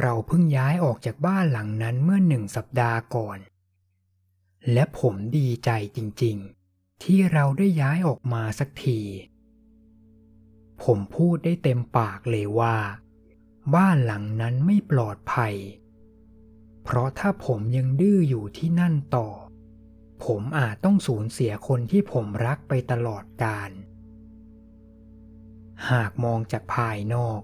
[0.00, 3.38] เราเพิ่งย้ายออกจากบ้านหลังนั้นเมื่อหนึ่งสัปดาห์ก่อน
[4.72, 9.00] และผมดีใจจริงๆ ที่เราได้ย้ายออกมาสักที
[10.82, 12.76] ผมพูดได้เต็มปากเลยว่า
[13.74, 15.54] บ้านหลังนั้นไม่ปลอดภัย
[16.84, 19.28] เพราะถ้าผมยังดื้ออยู่ที่นั่นต่อ
[20.24, 23.70] ผมอาจต้องสูญเสียคนที่ผมรักไปตลอดกาล
[25.90, 27.40] หากมองจากภายนอก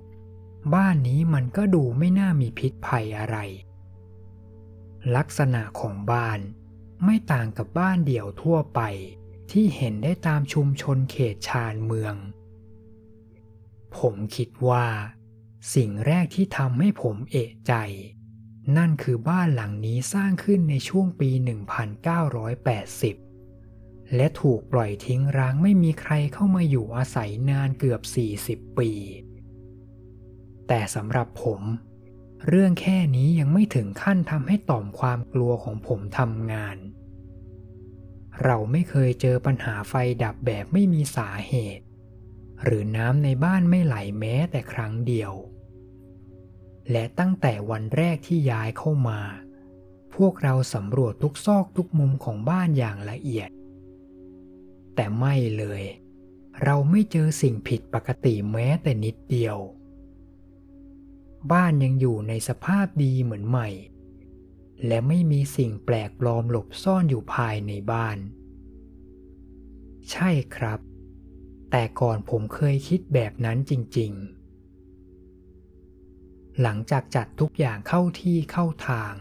[0.74, 3.36] บ้านนี้มันก็ดูไม่น่ามีพิษภัยอะไร
[5.16, 6.40] ลักษณะของบ้าน
[7.04, 8.80] ไม่ต่างกับบ้านเดี่ยวทั่วไป
[9.50, 12.14] ที่เห็นได้ตามชุมชนเขตชานเมือง
[13.96, 14.86] ผมคิดว่า
[15.74, 17.74] สิ่งแรกที่ทำให้ผมเอะใจ
[18.76, 21.30] นั่นคือบ้านหลังนี้สร้างขึ้นในช่วงปี
[23.12, 28.00] 1980 และถูกปล่อยทิ้งร้างไม่มีใครเข้ามาอยู่อาศัยนานเกือบ
[28.40, 28.90] 40 ปี
[30.68, 31.62] แต่สำหรับผม
[32.46, 36.76] เรื่องแค่นี้ยังไม่ถึงขั้นทำให้ต่อมความกลัวของผมทำงาน
[38.44, 41.84] เราไม่เคยเจอปัญหาไฟดับแบบไม่มีสาเหตุ
[42.64, 45.32] หรือน้ำในบ้านไม่ไหลแม้แต่ครั้งเดียว
[46.90, 49.20] และตั้งแต่วันแรกที่ย้ายเข้ามา
[50.14, 53.50] พวกเราสำรวจทุกซอกทุกมุมของบ้านอย่างละเอียด
[54.94, 55.82] แต่ไม่เลย
[56.64, 59.56] เราไม่เจอสิ่งผิดปกติแม้แต่นิดเดียว
[61.52, 63.68] บ้านยังอยู่ในสภาพดีเหมือนใหม่
[64.86, 68.18] และไม่มีสิ่งแปลกปลอมหลบซ่อนอยู่ภายในบ้าน
[70.10, 70.80] ใช่ครับ
[71.70, 74.36] แต่ก่อนผมเคยคิดแบบนั้นจริง ๆ
[76.60, 79.14] หลังจากจัดทุกอย่างเข้าที่เข้าทาง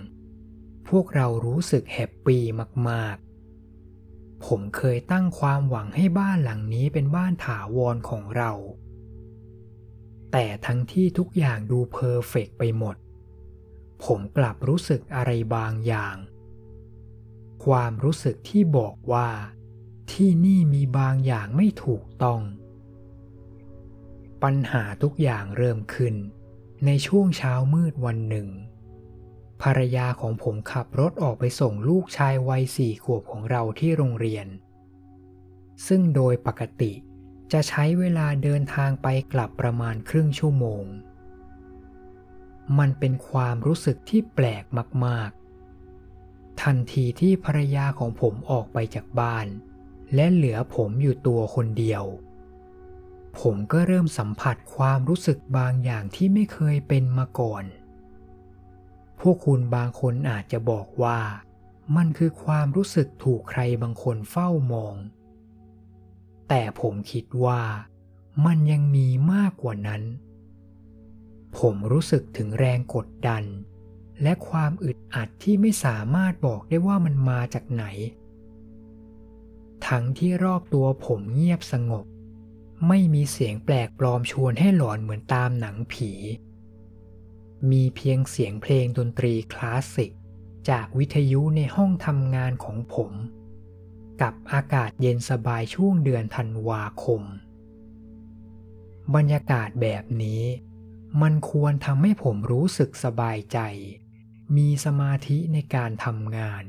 [0.90, 2.44] พวกเรารู้สึก happy
[2.90, 8.52] มากๆ ผมเคยตั้งความหวังให้บ้านหลังนี้เป็นบ้านถาวรของเรา
[10.38, 12.96] แต่ทั้งที่ทุกอย่างดู perfect ไปหมด
[14.04, 16.16] ผมกลับรู้สึกอะไรบางอย่าง
[17.66, 19.30] ความรู้สึกที่บอกว่า
[20.12, 22.42] ที่นี่มีบางอย่างไม่ถูกต้อง
[24.44, 26.16] ปัญหาทุกอย่างเริ่มขึ้น
[26.86, 28.48] ในช่วงเช้ามืดวันหนึ่ง
[29.62, 34.48] ภรรยาของผมขับรถออกไปส่งลูกชายวัยสี่ขวบของเราที่โรงเรียน
[35.88, 36.92] ซึ่งโดยปกติ
[37.52, 40.86] จะใช้เวลาเดินทางไปกลับประมาณครึ่งชั่วโมง
[42.80, 44.64] มันเป็นความรู้สึกที่แปลก
[45.06, 45.30] มาก
[45.96, 49.48] ๆ ทันทีที่ภรรยาของผมออกไปจากบ้าน
[50.16, 52.04] และเหลือผมอยู่ตัวคนเดียว
[53.40, 57.64] ผมก็เริ่มสัมผัสความรู้สึกบางอย่างที่ไม่เคยเป็นมาก่อน
[59.20, 61.20] พวกคุณบางคนอาจจะบอกว่า
[61.96, 64.96] มันคือความรู้สึกถูกใครบางคนเฝ้ามอง
[66.50, 67.62] แต่ผมคิดว่า
[68.46, 70.04] มันยังมีมากกว่านั้น
[71.58, 73.44] ผมรู้สึกถึงแรงกดดัน
[74.22, 77.86] และความอึดอัดที่ไม่สามารถบอกได้ว่ามันมาจากไหน
[79.88, 82.06] ทั้งที่รอบตัวผมเงียบสงบ
[82.88, 86.12] ไม่มีเสียงแปลกปลอมชวนให้หลอนเหมือนตามหนังผี
[87.72, 90.12] มีเพียงเสียงเพลงดนตรีคลาสสิก
[90.70, 93.12] จากวิทยุในห้องทำงานของผม
[94.22, 97.22] กับอากาศเย็นสบายช่วงเดือนธันวาคม
[99.16, 100.44] บรรยากาศแบบนี้
[101.22, 103.60] มันควรทำให้ผมรู้สึกสบายใจ
[104.58, 106.64] มีสมาธิในการทำงาน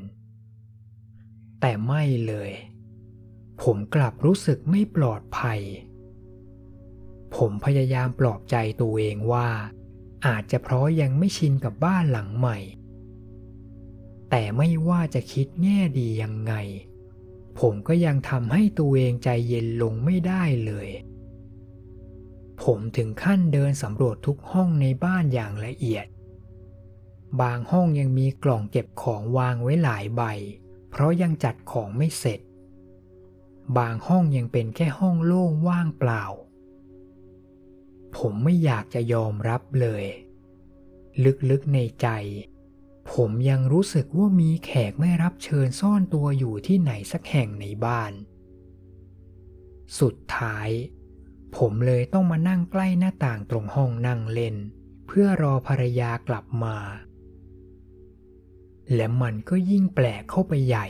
[1.60, 2.52] แต่ไม่เลย
[3.62, 5.60] ผมกลับรู้สึกไม่ปลอดภัย
[7.36, 9.48] ผมพยายามปลอบใจตัวเองว่า
[10.26, 12.58] อาจจะเพราะยังไม่ชินกับบ้านหลังใหม่
[14.30, 16.54] แต่ไม่ว่าจะคิดแง่ดียังไง
[17.60, 20.88] ผมก็ยังทำให้ตัวเองใจเย็นลงไม่ได้เลย
[22.62, 26.06] ผมถึงขั้นเดินสำรวจทุกห้องในบ้านอย่างละเอียด
[27.40, 30.22] บางห้องยังมีกล่องเก็บของวางไว้หลายใบ
[30.90, 32.40] เพราะยังจัดของไม่เสร็จ
[33.78, 36.24] บางห้องยังเป็นแค่ห้องโล่งว่างเปล่า
[38.16, 40.04] ผมไม่อยากจะยอมรับเลย
[41.50, 42.08] ลึกๆในใจ
[43.12, 48.12] ผมยังรู้สึกว่ามีแขกไม่รับเชิญซ่อนตัวอยู่ที่ไหนสักแห่งในบ้าน
[50.00, 50.68] สุดท้าย
[51.56, 54.56] ผมเลยต้องมานั่งใกล้หน้าต่างตรงห้องนั่งเล่น
[55.06, 56.76] เพื่อรอภรรยากลับมา
[58.94, 60.86] และมันก็ยิ่งแปลกเข้าไปใหญ่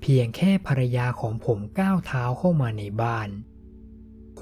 [0.00, 3.28] เพียงแค่ภรรยาของผมก้าวเท้าเข้ามาในบ้าน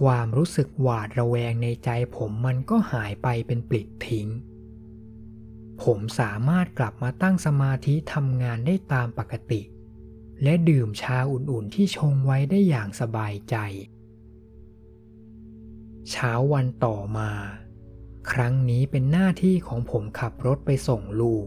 [0.00, 4.28] ความรู้สึกหวาดระแวงในใจผมมันก็หายไปเป็นปลิดทิ้ง
[5.82, 9.62] ผมสามารถกลับมาตั้งสมาธิทำงานได้ตามปกติ
[10.42, 13.56] และดื่มชาอุ่นๆที่ชงไว้ได้อย่างสบายใจ
[16.10, 17.30] เช้าวันต่อมา
[18.32, 21.36] ครั้งนี้เป็นหน้าที่ของผมขับรถไปส่งลู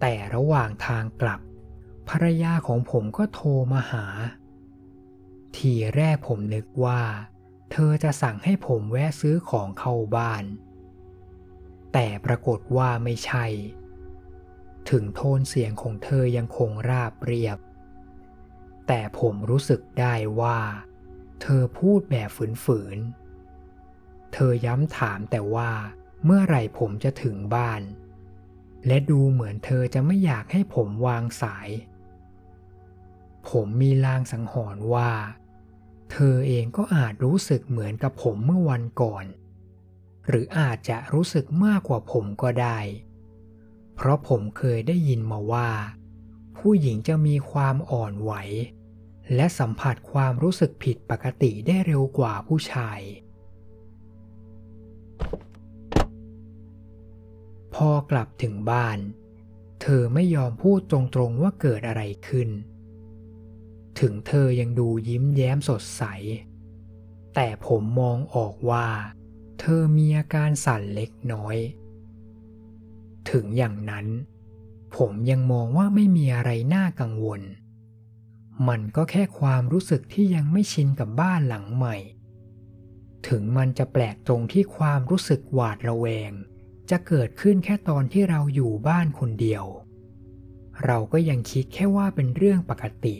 [0.00, 1.40] แต่ระหว่างทางกลับ
[2.08, 4.06] ภรรยาของผมก็โทรมาหา
[5.56, 7.02] ทีแรกผมนึกว่า
[7.72, 10.44] เธอจะสั่งให้ผมแวะซื้อของเข้าบ้าน
[11.92, 13.46] แต่ปรากฏว่าไม่ใช่
[14.90, 17.58] ถึงโทนเสียงของเธอยังคงราบเรียบ
[18.86, 20.58] แต่ผมรู้สึกได้ว่า
[21.42, 22.30] เธอพูดแบบ
[22.64, 25.70] ฝืนๆ เธอย้ำถามแต่ว่า
[26.24, 27.82] เมื่อไหร่ผมจะถึงบ้าน
[28.86, 31.68] และดูเหมือนเธอจะไม่อยากให้ผมวางสาย
[33.50, 35.10] ผมมีลางสังหรณ์ว่า
[36.12, 39.24] เธอเองก็อาจรู้สึกเหมือนกับผมเมื่อวันก่อน
[40.30, 42.78] หรืออาจจะรู้สึกมากกว่าผมก็ได้
[43.94, 45.70] เพราะผมเคยได้ยินมาว่า
[46.58, 48.32] ผู้หญิงจะมีความอ่อนไหว
[49.34, 53.00] และสัมผัสความรู้สึกผิดปกติได้เร็วกว่าผู้ชาย
[57.74, 58.98] พอกลับถึงบ้าน
[59.82, 62.48] เธอไม่ยอมพูดตรงๆว่าเกิดอะไรขึ้น
[64.00, 66.02] ถึงเธอยังดูยิ้มแย้มสดใส
[67.34, 68.86] แต่ผมมองออกว่า
[69.60, 71.56] เธอมีอาการสั่นเล็กน้อย
[73.30, 74.06] ถึงอย่างนั้น
[74.96, 77.42] ผมยังมองว่าไม่มีอะไรน่ากังวล
[78.68, 81.96] มันก็แค่ความรู้สึกที่ยังไม่ชินกับบ้านหลังใหม่
[83.28, 86.32] ถึงมันจะแปลกตรงที่ความรู้สึกหวาดระแวง
[86.90, 89.64] จะเกิดขึ้นแค่ตอนที่เราอยู่บ้านคนเดียว
[90.84, 93.16] เราก็ยังคิดแค่ว่าเป็นเรื่องปกติ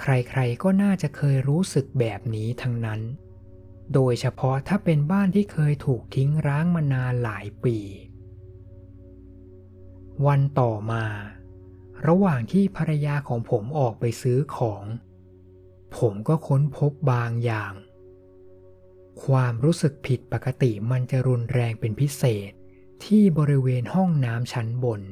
[0.00, 3.00] ใครๆก็น่าจะเคยรู้สึกแบบนี้ทั้งนั้น
[3.92, 7.78] โดยเฉพาะถ้าเป็นบ้านที่เคยถูกทิ้งร้างมานานหลายปี
[10.26, 11.04] วันต่อมา
[12.06, 14.84] ระหว่างที่ภรรยาของผมออกไปซื้อของ
[15.96, 17.72] ผมก็ค้นพบบางอย่าง
[19.24, 22.50] ความรู้สึกผิดปกติมันจะรุนแรงเป็นพิเศษ
[23.04, 25.02] ที่บริเวณห้องน้ำชั้นบน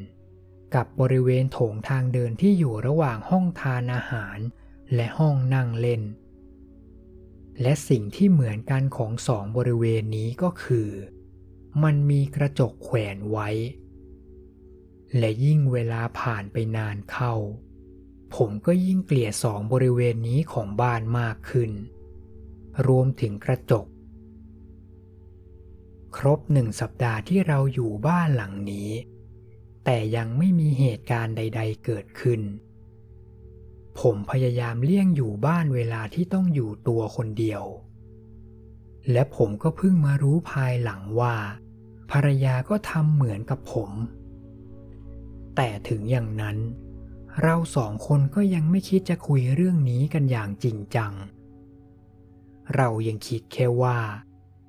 [0.74, 4.38] กับบริเวณโถงทางเดินที่อยู่ระหว่างห้องทานอาหาร
[4.94, 6.02] และห้องนั่งเล่น
[7.62, 10.88] และสิ่งที่เหมือนกันของสองบริเวณนี้ก็คือ
[11.82, 13.48] มันมีกระจกแขวนไว้
[15.18, 17.34] และยิ่งเวลาผ่านไปนานเข้า
[18.34, 21.70] ผมก็ยิ่งเกลียดสองบริเวณนี้ของบ้านมากขึ้น
[22.86, 23.86] รวมถึงกระจก
[26.16, 28.90] ครบหนึ่งสัปดาห์ที่เราอยู่บ้านหลังนี้
[29.84, 32.40] แต่ยังไม่มีเหตุการณ์ใด ๆ เกิดขึ้น
[34.00, 37.62] ผมพยายามเลี่ยงอยู่บ้านเวลาที่ต้องอยู่ตัวคนเดียว
[39.10, 41.36] และผมก็เพิ่งมารู้ภายหลังว่า
[42.10, 43.90] ภรรยาก็ทำเหมือนกับผม
[45.56, 46.58] แต่ถึงอย่างนั้น
[47.42, 51.12] เราสองคนก็ยังไม่คิดจะคุยเรื่องนี้กันอย่างจริงจัง
[52.76, 53.98] เรายังคิดแค่ว่า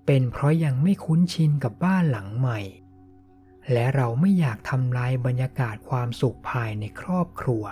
[0.05, 2.59] เป็นเพราะยังไม่คุ้นชินกับบ้านหลังใหม่
[3.71, 7.63] และเราไม่อยากทำลายบรรยากาศความสุขภายในครอบครัว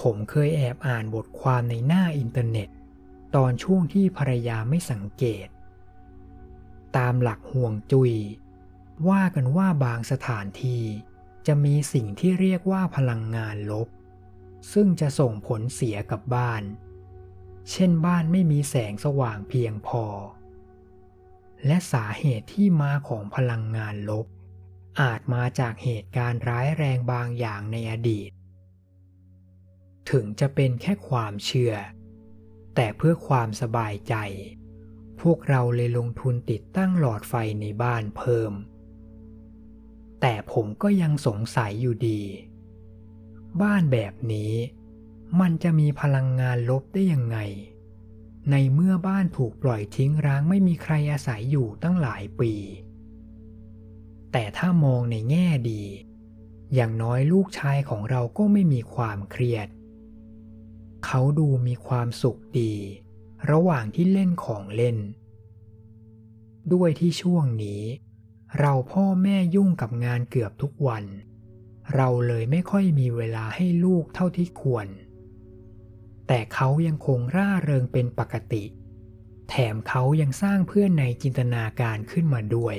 [0.00, 2.68] ผมเคยแอบอ่านบทความในหน้าอินเทอร์เน็ต
[3.34, 5.48] ตอนช่วงที่ภรรยาไม่สังเกต
[6.96, 8.12] ตามหลักฮวงจุ้ย
[9.08, 10.84] ว่ากันว่าบางสถานที่
[11.46, 13.88] จะมีสิ่งที่เรียกว่าพลังงานลบ
[14.72, 16.62] ซึ่งจะส่งผลเสียกับบ้าน
[17.70, 20.04] เช่นบ้านไม่มีแสงสว่างเพียงพอ
[21.66, 24.26] และสาเหตุที่มาของพลังงานลบ
[25.00, 28.30] อาจมาจากเหตุการณ์ร้ายแรงบางอย่างในอดีต
[30.10, 31.74] ถึงจะเป็นแค่ความเชื่อ
[32.74, 34.14] แต่เพื่อความสบายใจ
[35.20, 38.52] พวกเราเลยลงทุนติดตั้งหลอดไฟในบ้านเพิ่ม
[40.20, 42.22] แต่ผมก็ยังสงสัยอยู่ดี
[43.62, 44.52] บ้านแบบนี้
[45.40, 47.38] มันจะมีพลังงานลบได้ยังไง
[48.50, 52.52] ในเมื่อบ้านถูกปล่อยทิ้งร้างไม่มีใครอาศัยอยู่ตั้งหลายปี
[54.32, 55.82] แต่ถ้ามองในแง่ดี
[56.74, 59.68] อย่างน้อยลูกชายของเราก็ไม่มีความเครียด
[61.06, 62.74] เขาดูมีความสุขดี
[63.50, 64.98] ระหว่างที่เล่นของเล่น
[66.72, 67.82] ด้วยที่ช่วงนี้
[68.58, 71.04] เราพ่อแม่ยุ่งกับงานเกือบทุกวัน
[71.94, 74.86] เราเลยไม่ค่อยมีเวลาให้ลูกเท่าที่ควร
[76.26, 78.64] แต่เขายังคงร่าเริงเป็นปกติ
[79.48, 82.76] แถมเขายังสร้างเพื่อนในจินตนาการขึ้นมาด้วย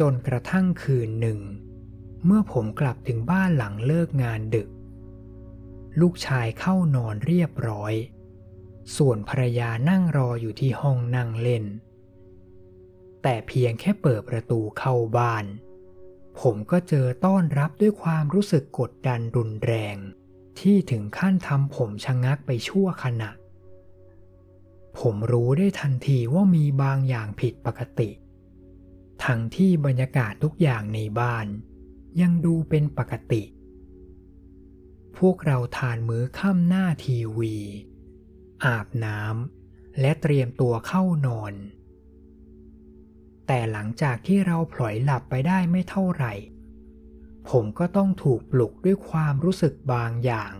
[0.00, 1.40] จนกระทั่งคืนหนึ่ง
[2.24, 4.68] เมื่อผมกลับถึงบ้านหลังเลิกงานดึก
[6.00, 7.94] ลูกชายเข้านอนเรียบร้อย
[8.96, 11.64] ส่วนภรรยานั่งรออยู่ที่ห้องนั่งเล่น
[13.22, 15.44] แต่เพียงแค่เปิดประตูเข้าบ้าน
[16.40, 19.96] ผมก็เจอต้อนรับด้วยความรู้สึกกดดันรุนแรง
[20.60, 23.30] ที่ถึงขั้นทำผมชะงักไปชั่วขณะ
[24.98, 28.10] ผมรู้ได้ทันทีว่ามีบางอย่างผิดปกติ
[29.24, 31.46] ทั้งที่บรรยากาศทุกอย่างในบ้าน
[32.20, 33.42] ยังดูเป็นปกติ
[35.18, 37.56] พวกเราทานมื้อค่ำหน้าทีวี
[38.64, 41.54] อาบน้ำและเตรียมตัวเข้านอน
[43.46, 46.32] แต่หลังจากที่เราพลอยหลับไปได้ไม่เท่าไหร่
[47.50, 50.52] ผมก็ต้องถูกปลุกด้วยความรู้สึกบางอย่าง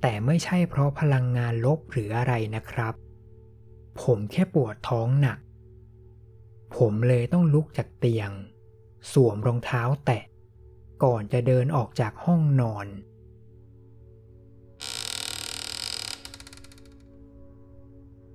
[0.00, 2.94] แต่ไม่ใช่เพราะพลังงานลบหรืออะไรนะครับ
[4.02, 5.38] ผมแค่ปวดท้องหนัก
[6.76, 8.30] ผมเลยต้องลุกจากเตียง
[9.12, 10.22] สวมรองเท้าแตะ
[11.04, 12.86] ก่อนจะเดินออกจากห้องนอน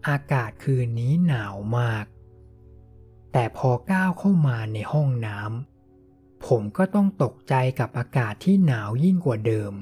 [0.07, 2.05] อากาศคืนนี้หนาวมาก
[3.31, 9.73] แต่พอก้าวเข้ามาในห้องน้ำผมก็ต้องตกใจกับอากาศที่หนาวยิ่งกว่าเดิม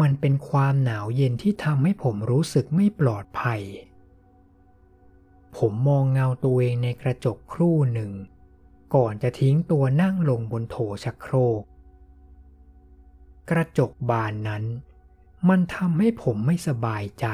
[0.00, 3.62] มันเป็นความหนาวเย็นที่ทำให้ผมรู้สึกไม่ปลอดภัย
[5.56, 8.12] ผมมองเงาตัวเองในกระจกครู่หนึ่ง
[8.94, 11.62] ก่อนจะทิ้งตัวนั่งลงบนโถชักโครก
[13.50, 14.64] กระจกบานนั้น
[15.48, 17.26] มันทำให้ผมไม่สบายใจ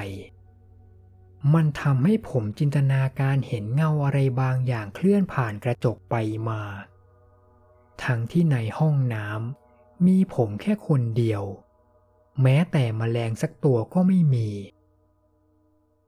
[1.53, 6.15] มันทำให้ผมจินตนาการเห็นเงาอะไรบางอย่างเคลื่อนผ่านกระจกไป
[6.49, 6.63] มา
[8.05, 11.43] ทั้งที่ในห้องน้ำมีผมแค่คนเดียว
[12.43, 14.51] แม้แต่มแมลงสักตัวก็ไม่มี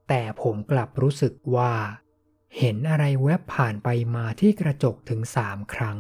[0.09, 1.73] แต่ผมกลับรู้สึกว่า
[2.59, 5.99] เห็นอะไรแวบผ่านไปมาที่กระจกถึงสามครั้ง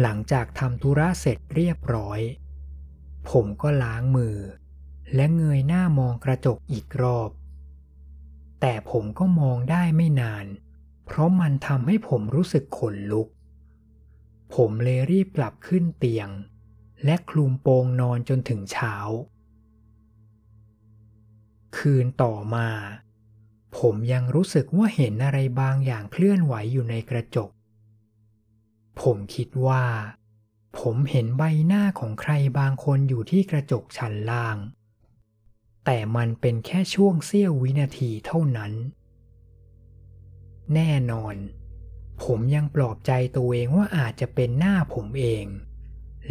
[0.00, 2.20] หลังจากทำธุระเสร็จเรียบร้อย
[3.30, 4.36] ผมก็ล้างมือ
[5.14, 7.30] และเงยหน้ามองกระจกอีกรอบ
[8.60, 10.46] แต่ผมก็มองได้ไม่นาน
[11.06, 13.28] เพราะมันทำให้ผมรู้สึกขนลุก
[14.54, 16.28] ผมเลยรีบกลับขึ้นเตียง
[17.04, 18.94] และคลุมโปงนอนจนถึงเช้า
[21.76, 22.68] คืนต่อมา
[23.78, 27.50] ผมยังรู้สึกว่าเห็นอะไรบางอย่างเคลื่อนไหวอยู่ในกระจก
[29.00, 29.84] ผมคิดว่า
[30.78, 34.56] ผมเห็นใบหน้าของใครบางคนอยู่ที่กระจกชั้นล่าง
[35.84, 38.72] แต่มันเป็นแค่ช่วงเสี้ยววินาทีเท่านั้น
[40.74, 41.36] แน่นอน
[42.22, 45.46] ผมยังปลอบใจตัวเองว่าอาจจะเป็นหน้าผมเอง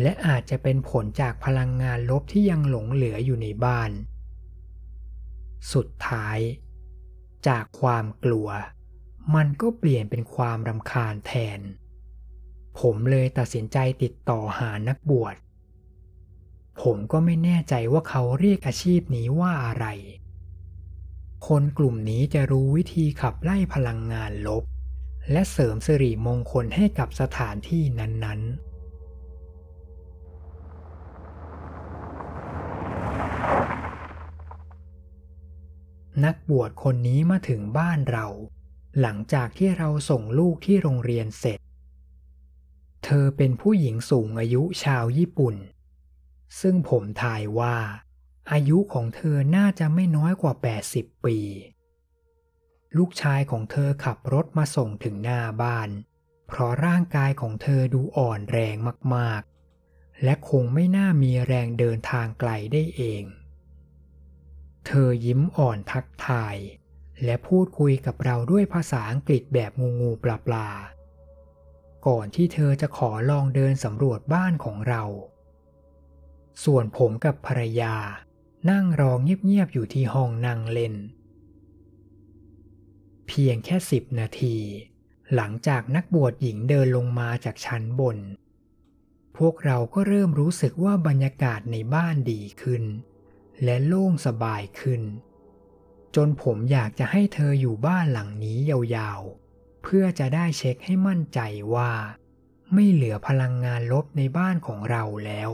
[0.01, 3.91] และอาจจะเป็นผลจากพลังงานลบที่ยังหลงเหลืออยู่ในบ้าน
[5.73, 6.39] สุดท้าย
[7.47, 8.49] จากความกลัว
[9.35, 11.59] มันก็เปลี่ยนเป็นความรำคาญแทน
[12.79, 15.35] ผมเลยตัดสินใจติดต่อหานักบวช
[16.81, 19.85] ผมก็ไม่แน่ใจว่าเขาเรียกอาชีพนี้ว่าอะไร
[21.47, 24.63] คนกลุ่มนี้จะรู้วิธีขับไล่พลังงานลบ
[25.31, 28.71] และเสริมสิริมงคลให้กับสถานที่นั้น ๆ
[36.25, 38.27] นักบวชคนนี้มาถึงบ้านเรา
[39.01, 41.59] หลังจากที่เราส่งลูกที่โรงเรียนเสร็จ
[43.05, 45.55] เธอเป็นผู้หญิงสูงอายุชาวญี่ปุ่น
[46.61, 47.77] ซึ่งผมทายว่า
[48.51, 50.53] อายุของเธอน่าจะไม่น้อยกว่า
[50.89, 51.37] 80 ปี
[52.97, 55.89] ลูกชายของเธอขับรถมาส่งถึงหน้าบ้าน
[56.47, 58.75] เพราะร่างกายของเธอดูอ่อนแรง
[59.15, 63.23] มากๆ และคงไม่น่ามีแรงเดินทางไกลได้เอง
[64.85, 66.55] เธอยิ้มอ่อนทักทาย
[67.23, 70.67] และพูดคุยกับเราด้วยภาษาอังกฤษแบบงูงูปลาปลา
[72.07, 75.03] ก่อนที่เธอจะขอลองเดินสำรวจบ้านของเรา
[76.63, 77.95] ส่วนผมกับภรรยา
[78.69, 80.95] นั่งรอเงียบๆอยู่ที่ห้องนั่งเล่น
[83.27, 84.57] เพียงแค่สิบนาที
[85.35, 88.17] หลังจากนักบวชหญิงเดินลงมาจากชั้นบน
[89.37, 92.83] พวกเราก็เริ่มรู้สึกว่าบรรยากาศในบ้านดีขึ้น
[93.63, 95.01] และโล่งสบายขึ้น
[96.15, 99.40] จนผมอยากจะให้เธออยู่บ้านหลังนี้ยาวๆ
[99.83, 101.39] เพื่อจะได้เช็คให้มั่นใจ
[101.75, 101.91] ว่า
[102.73, 105.51] ไม่เหลือพลังงานลบในบ้านของเราแล้ว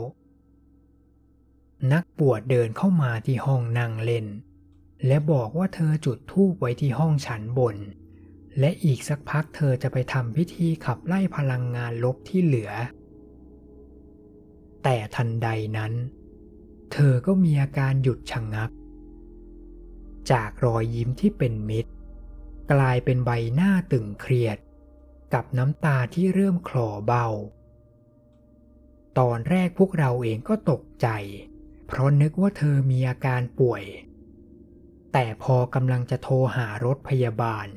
[1.92, 4.26] นักบวชเดินเข้ามาที่ห้องนั่งเล่น
[5.06, 7.76] และบอกว่าเธอจุดธูปไว้ที่ห้องชั้นบน
[8.58, 12.72] และอีกสักพักเธอจะไปทำพิธีขับไล่พลังงานลบที่เหลือ
[14.82, 15.92] แต่ทันใดนั้น
[16.92, 18.70] เธอก็มีอาการหยุดชะงงัก
[20.30, 21.92] จากรอยยิ้มที่เป็นมิตร
[22.72, 24.58] กลายเป็นใบหน้าตึงเครียด
[25.34, 27.26] กับน้ำตาที่เริ่มคลอเบา
[29.18, 31.08] ตอนแรกพวกเราเองก็ตกใจ
[31.86, 33.84] เพราะนึกว่าเธอมีอาการป่วย
[35.12, 37.68] แต่พอกำลังจะโทรหารถพยาบาล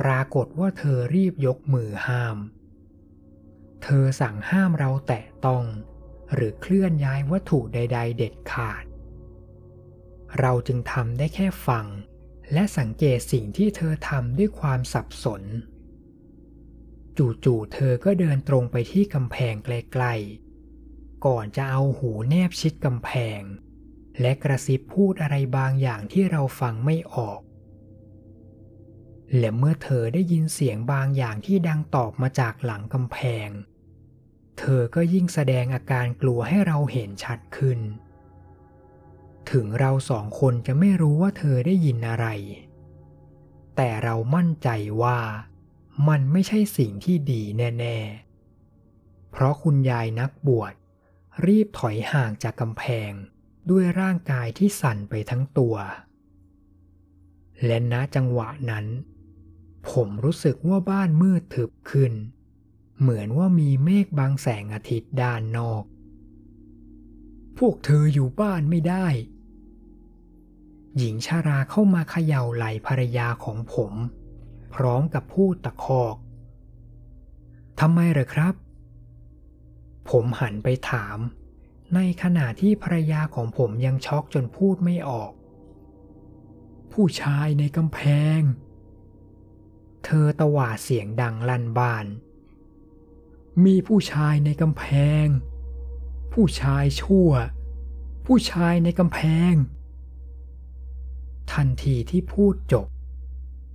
[0.00, 2.38] ปรากฏว่าเธอรีบยกมือห้าม
[3.82, 5.64] เธอสั่งห้ามเราแตะต้อง
[6.34, 8.84] หรือเคลื่อนย้ายวัตถุใด ๆ เด็ดขาด
[10.40, 11.86] เราจึงทำได้แค่ฟัง
[12.52, 15.42] และสังเกตสิ่งที่เธอทำด้วยความสับสน
[17.18, 23.42] จู่ๆเธอก็เดินตรงไปที่กำแพงไกลๆ ก่อนจะเอาหูแนบชิดกำแพง
[24.20, 27.40] และกระซิบพูดอะไรบางอย่างที่เราฟังไม่ออก
[29.38, 33.48] และเมื่อเธอได้ยินเสียงบางอย่างที่ดังตอบมาจากหลังกำแพง
[34.58, 37.80] เธอก็ยิ่งแสดงอาการกลัวให้เราเห็นชัดขึ้น
[39.50, 42.26] ถึงเราสองคนจะไม่รู้ว่าเธอได้ยินอะไร
[43.76, 44.68] แต่เรามั่นใจ
[45.02, 45.18] ว่า
[46.08, 50.74] มันไม่ใช่สิ่งที่ดีแน่ๆ เพราะคุณยายนักบวช
[51.46, 53.12] รีบถอยห่างจากกำแพง
[53.70, 55.76] ด้วยร่างกายที่สั่นไปทั้งตัว
[57.66, 58.86] และณจังหวะนั้น
[59.90, 62.12] ผมรู้สึกว่าบ้านมืดทึบขึ้น
[63.00, 65.84] เหมือนว่ามีเมฆบางแสงอาทิตย์ด้านนอก
[67.58, 69.06] พวกเธออยู่บ้านไม่ได้
[70.98, 73.92] หญิงชาราเข้ามาเขย่าไหล่ภรรยาของผม
[74.74, 76.16] พร้อมกับพูดตะคอก
[77.80, 78.54] ทำไมเหรอครับ
[80.10, 81.18] ผมหันไปถาม
[81.94, 85.32] ในขณะที่ภรรยาของผมยังช็อกจนพูดไม่ออก
[86.92, 88.00] ผู้ชายในกำแพ
[88.38, 88.40] ง
[90.04, 92.06] เธอตะวาดเสียงดังลั่นบ้าน
[93.64, 94.84] มีผู้ชายในกำแพ
[95.24, 95.26] ง
[96.32, 97.30] ผู้ชายชั่ว
[98.26, 99.20] ผู้ชายในกำแพ
[99.52, 99.54] ง
[101.52, 102.86] ทันทีที่พูดจบ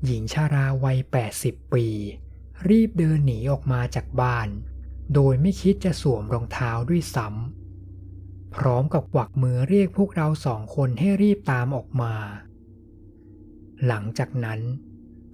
[0.05, 0.99] หญิงชาราวัย
[1.35, 1.85] 80 ปี
[2.69, 4.47] รีบเดินหนีออกมาจากบ้าน
[5.13, 12.13] โดยไม่คิดจะสวมรองเท้าด้วยซ้ำพร้อมกับกวักมือเรียกพวกเราสองคนให้รีบตามออกมา
[13.87, 14.61] หลังจากนั้น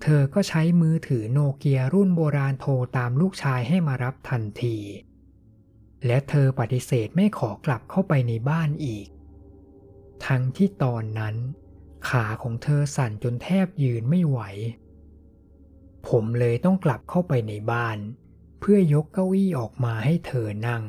[0.01, 4.77] เธอก็ใช้มือถือโนเกียรุ่นโบราณโทรตามลูกชายให้มารับทันที
[6.05, 9.07] และเธอปฏิเสธไม่ขอกลับเข้าไปในบ้านอีก
[10.25, 11.35] ทั้งที่ตอนนั้น
[12.09, 14.39] ขาของเธอสั่นจนแทบยืนไม่ไหว
[16.07, 17.97] ผมเลยต้องกลับเข้าไปในบ้าน
[18.59, 20.83] เพื่อยกเก้าอี้ออกมาให้เธอนั่ง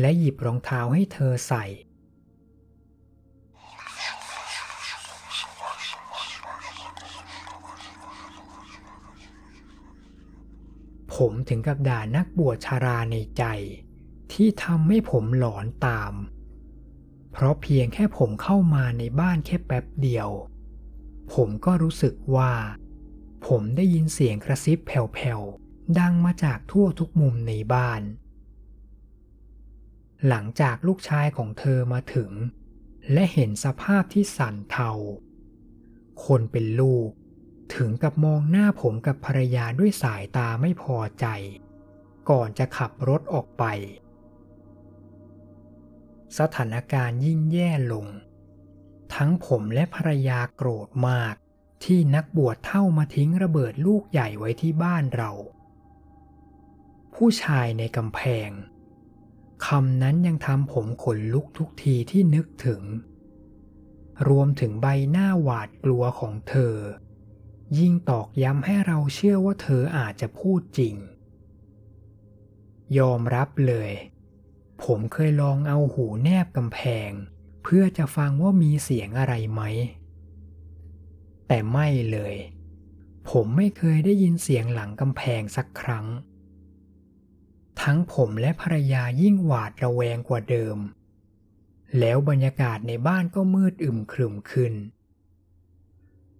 [0.00, 1.64] และหยิบรองเท้าให้เธอใส่
[11.14, 13.44] ผมถึงกับด่านักบวชชาราในใจ
[14.32, 16.12] ที่ทำให้ผมหลอนตาม
[17.36, 20.28] เพราะเพียงแค่ผมเข้ามาในบ้านแค่แป๊บเดียว
[21.34, 22.52] ผมก็รู้สึกว่า
[23.46, 28.02] ผมได้ยินเสียงกระซิบแผ่วๆ ดังมาจากทั่วทุกมุมในบ้าน
[30.28, 32.30] หลังจากลูกชายของเธอมาถึง
[33.12, 34.90] และเห็นสภาพที่สั่นเทา
[36.24, 37.08] คนเป็นลูก
[37.76, 41.26] ถึงกับมองหน้าผมกับภรรยาด้วยสายตาไม่พอใจ
[42.30, 43.64] ก่อนจะขับรถออกไป
[46.38, 48.06] สถานการณ์ยิ่งแย่ลง
[49.14, 51.34] ทั้งผมและภรรยาโกรธมาก
[51.84, 55.30] ที่นักบวชเท่ามาทิ้งระเบิดลูกใหญ่ไว้ที่บ้านเรา
[57.14, 58.50] ผู้ชายในกำแพง
[59.66, 62.82] คำนั้นยังทำผมขนลุกทุกทีที่นึกถึง
[64.28, 66.74] รวมถึงใบหน้าหวาดกลัวของเธอ
[67.78, 70.94] ยิ่งตอกย้ำให้เราเชื่อว่าเธออาจจะพูดจริง
[72.98, 73.90] ยอมรับเลย
[74.84, 77.10] ผมเคยลองเอาหูแนบกำแพง
[77.62, 79.62] เพื่อจะฟังว่ามีเสียงอะไรไหม
[81.48, 82.34] แต่ไม่เลย
[83.30, 86.06] ผมไม่เคยได้ยินเสียงหลังกำแพงสักครั้ง
[87.82, 90.78] ทั้งผมและภรรยายิ่งหวาดระแวงกว่าเดิม
[91.98, 94.74] แล้วบรรยากาศในบ้านก็มืดอึมครึมขึ้น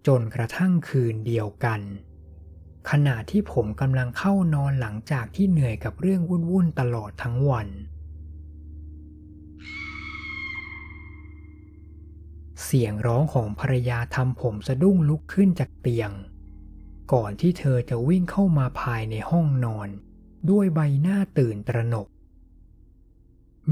[0.06, 1.80] จนกระทั่งคืนเดียวกัน
[2.90, 7.68] ขณะที่ผมกำลังเข้านอนหลังจากที่เหนื่อยกับเรื่องวุ่นๆตลอดทั้งวัน
[12.62, 16.10] เสียงร้องของภรรยาทำผมสะดุ้งลุกขึ้นจากเตียง
[17.12, 19.88] ก่อนที่เธอจะวิ่งเข้ามาภายในห้องนอน
[20.50, 22.08] ด้วยใบหน้าตื่นตระหนก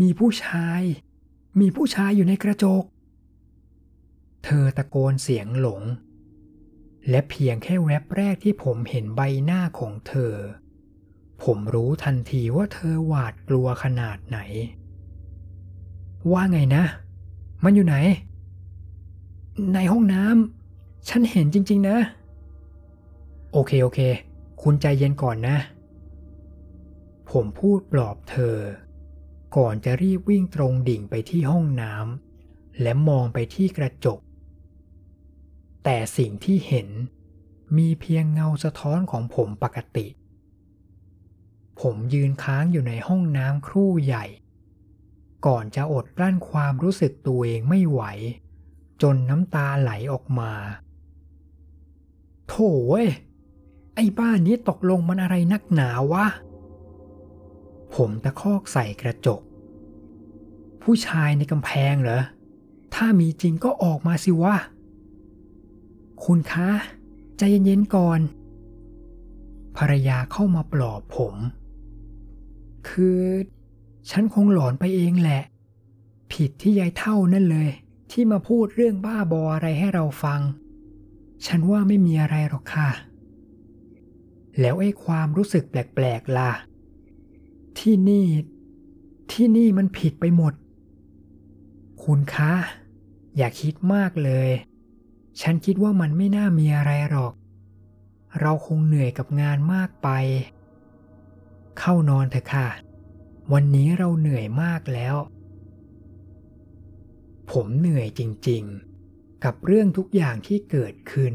[0.00, 0.82] มีผู้ชาย
[1.60, 2.84] มีผู้ชายอยู่ในกระจก
[4.44, 5.82] เธอตะโกนเสียงหลง
[7.10, 10.34] และเพียงแค่แวบแรกที่ผมเห็นใบหน้าของเธอ
[11.42, 14.38] ผมรู้ทันทีว่าเธอหวาดกลัวขนาดไหน
[16.32, 16.84] ว่าไงนะ
[17.64, 17.96] มันอยู่ไหน
[19.74, 21.98] ในห้องน้ำฉันเห็นจริง ๆ นะ
[23.52, 24.00] โอเคโอเค
[24.62, 25.56] คุณใจเย็นก่อนนะ
[27.30, 28.56] ผมพูดปลอบเธอ
[29.56, 34.18] ก่อนจะรีบวิ่งตรงดิ่งไปที่ห้องน้ำและมองไปที่กระจก
[35.84, 36.88] แต่สิ่งที่เห็น
[37.76, 40.06] มีเพียงเงาสะท้อนของผมปกติ
[41.80, 44.24] ผมยืนค้างอยู่ในห้องน้ำครู่ใหญ่
[45.46, 48.02] ก่อนจะอดกลั้นความรู้สึกตัวเองไม่ไหว
[49.02, 50.52] จนน้ำตาไหลออกมา
[52.48, 53.08] โถ่เว้ย
[53.94, 56.26] ไอ้บ้านนี้ตกลงมันอะไรนักหนาวะ
[57.94, 59.40] ผมตะคอกใส่กระจก
[60.82, 62.22] ผู้ชายในกำแพงเหรอ
[62.94, 64.56] ถ้ามีจริงก็ออกมาสิวะ
[66.24, 66.68] คุณคะ
[67.38, 68.20] ใจเย็นๆก่อน
[69.76, 71.34] ภรรยาเข้ามาปลอบผม
[72.88, 73.20] คือ
[74.10, 75.42] ฉันคงหลอนไปเองแหละ
[76.32, 77.68] ผิดที่ยายเท่านั่นเลย
[78.12, 80.40] ที่มาพูดเรื่องบ้าบออะไรให้เราฟัง
[81.46, 82.90] ฉันว่าไม่มีอะไรหรอกค่ะ
[84.60, 86.52] แล้วไอ้ความรู้สึกแปลกๆล่ะ
[87.78, 88.26] ที่นี่
[89.32, 90.54] ที่นี่มันผิดไปหมด
[92.04, 92.52] คุณคะ
[93.36, 94.48] อย่าคิดมากเลย
[95.40, 97.32] ฉันคิดว่ามันไม่น่ามีอะไรหรอก
[98.40, 100.08] เราคงเหนื่อยกับงานมากไป
[101.78, 102.68] เข้านอนเถอะค่ะ
[103.52, 105.14] วันนี้เราเหนื่อยมากแล้ว
[107.52, 111.34] ผมเหนื่อยจริงๆ กับเรื่องทุกอย่างที่เกิดขึ้น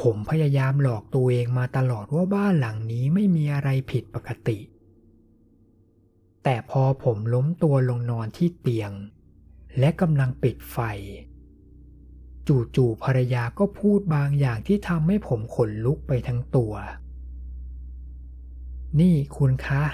[0.00, 4.58] ผมพยายามหลอกตัวเองมาตลอดว่าบ้านหลังนี้ไม่มีอะไรผิดปกติ
[6.44, 8.92] แต่พอผมล้มตัวลงนอนที่เตียง
[9.78, 10.78] และกำลังปิดไฟ
[12.76, 16.72] จู่ๆภรรยาก็พูดบางอย่างที่ทำให้ผมขนลุกไปทั้งตัว
[19.00, 19.84] นี่คุณคะ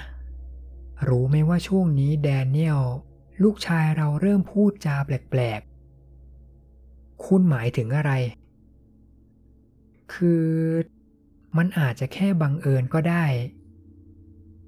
[1.07, 2.81] รู้ไหมว่าช่วงนี้แดเนียล
[3.43, 8.11] ลูกชายเราเริ่มพูดจาแปลกๆ คุณหมายถึงอะไร
[10.13, 10.45] คือ
[11.57, 13.25] มันอาจจะแค่บังเอิญก็ได้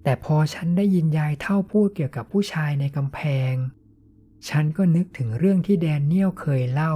[0.03, 3.19] แต่พอฉันได้ยินยายเท่าพูดเกี่ยวกับผู้ชายในกำแพ
[3.51, 3.53] ง
[4.49, 6.93] ฉันก็นึกถึงเรื่องที่แดเนียลเคยเล่า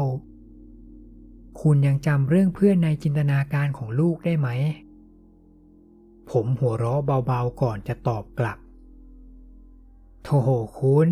[1.62, 4.50] คุณยังจำเรื่องเพื่อนในจินตนาการของลูกได้ไหม
[6.30, 8.58] ผมหัวเราะเบาๆก่อนจะตอบกลับ
[10.24, 10.40] โธ่
[10.80, 11.10] คุณ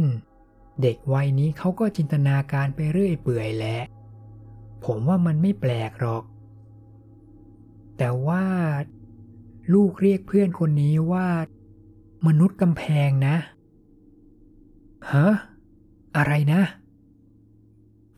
[0.82, 3.80] เด็กวัยนี้เขาก็จินตนาการไปเรื่อยเปื่อยแหละ
[4.86, 6.24] ผมว่ามันไม่แปลกหรอก
[7.98, 8.46] แต่ว่า
[9.74, 11.28] ลูกเรียกเพื่อนคนนี้ว่า
[12.28, 13.36] มนุษย์กำแพงนะ
[15.12, 15.28] ฮะ
[16.18, 16.62] อะไรนะ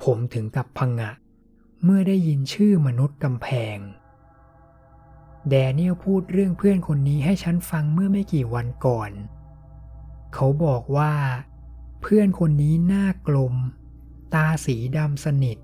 [0.04, 1.12] ผมถึงกับพังงะ
[1.84, 3.78] เมื่อได้ยินชื่อมนุษย์กำแพง
[5.50, 9.12] แดเนียลพูดเรื่องเพื่อนคนนี้ให้ฉันฟังเมื่อไม่กี่วันก่อน
[10.34, 11.12] เขาบอกว่า
[12.01, 13.55] เพื่อนคนนี้หน้ากลม
[14.33, 15.57] ตาสีดำสนิท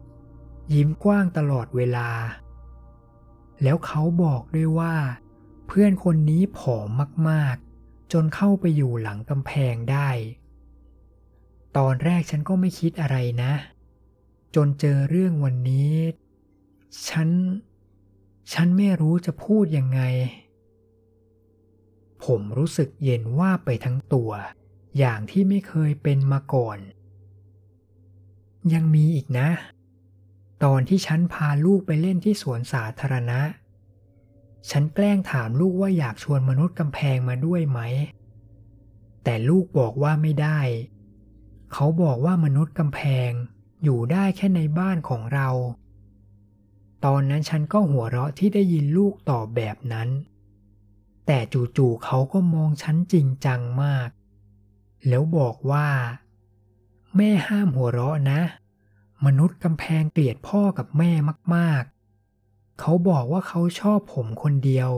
[0.73, 2.09] ยิ้มกว้างตลอดเวลา
[3.63, 4.95] แล้วเขาบอกด้วยว่า
[5.67, 10.09] เพื่อนคนนี้ผอมมากๆ จนเข้าไปอยู่หลังกำแพงได้
[11.77, 13.53] ตอนแรกฉันก็ไม่คิดอะไรนะ
[14.55, 15.93] จนเจอเรื่องวันนี้
[17.09, 17.29] ฉัน
[18.53, 20.01] ฉันไม่รู้จะพูดยังไง
[22.25, 24.31] ผมรู้สึกเย็นว่าไปทั้งตัว
[24.97, 26.79] อย่างที่ไม่เคยเป็นมาก่อน
[28.73, 29.49] ยังมีอีกนะ
[30.63, 33.41] ตอนที่ฉันพาลูกไปเล่นที่สวนสาธารณะ
[34.69, 37.79] ฉันแกล้งถามลูกว่าอยากชวนมนุษย์กำแพงมาด้วยไหม
[39.23, 40.59] แต่ลูกบอกว่าไม่ได้
[41.73, 43.31] เขาบอกว่ามนุษย์กำแพง
[43.83, 45.49] อยู่ได้แค่ในบ้านของเรา
[47.05, 50.09] ตอนนั้นฉันก็หัวเราะที่ได้ยินลูกตอบแบบนั้น
[51.25, 51.39] แต่
[51.77, 54.09] จู่ๆเขาก็มองฉันจริงจังมาก
[55.07, 55.87] แล้วบอกว่า
[57.15, 58.41] แม่ห้ามหัวเราะนะ
[59.25, 61.11] มนุษย์กำแพงเกลียดพ่อกับแม่
[61.55, 64.89] มากๆ เขาบอกว่าเขาชอบผมคนเดียว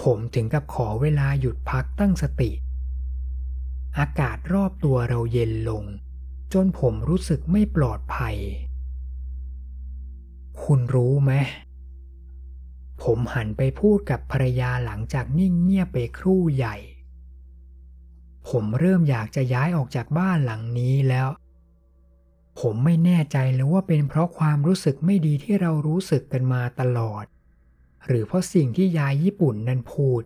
[0.00, 2.50] ผมถึงกับขอเวลาหยุดพักตั้งสติ
[3.98, 5.84] อากาศรอบตัวเราเย็นลง
[6.52, 8.36] จนผมรู้สึกไม่ปลอดภัย
[10.62, 11.32] คุณรู้ไหม
[13.02, 16.76] ผมหันไปพูดกับภรรยาหลังจากนิ่งเงียบไปครู่ใหญ่
[18.50, 21.28] ผมเริ่มอยากจะย้ายออกจากบ้านหลังนี้แล้ว
[22.60, 27.24] ผมไม่แน่ใจเลยว่าเป็นเพราะความรู้สึกไม่ดีที่เรารู้สึกกันมาตลอด
[28.06, 30.22] หรือเพราะสิ่งที่ยายญี่ปุ่นนั้นพูด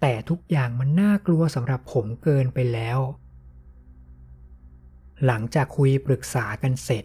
[0.00, 2.98] แต่ทุกอย่างมันน่ากลัวสำหรับผมเกินไปแล้ว
[5.26, 7.04] หลังจากคุยปรึกษากันเสร็จ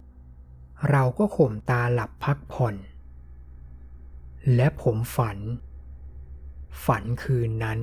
[0.90, 2.76] เราก็ข่มตาหลับพักผ่อน
[4.54, 5.38] และผมฝัน
[6.84, 7.80] ฝันคืนนั้น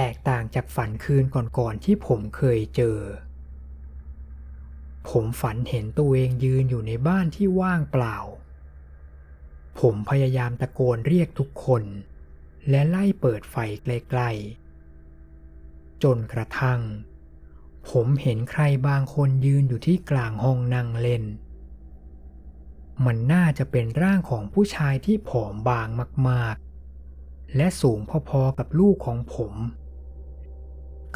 [0.00, 2.98] แตกต่างจากฝันคืนก่อนๆที่ผมเคยเจอ
[5.08, 8.16] ผมฝันเห็นตัวเองยืนอยู่ในบ้านที่ว่างเปล่า
[9.80, 11.82] ผมพยายามตะโกนเรียกทุกคน
[12.70, 16.80] และไล่เปิดไฟไกลๆ จนกระทั่ง
[17.90, 21.24] ผมเห็นใครบางคนยืนอยู่ที่กลางห้องนั่งเล่น
[23.04, 25.88] มันน่าจะเป็นร่างของผู้ชายที่ผอมบาง
[26.28, 29.54] มากๆและสูงพอๆกับลูกของผม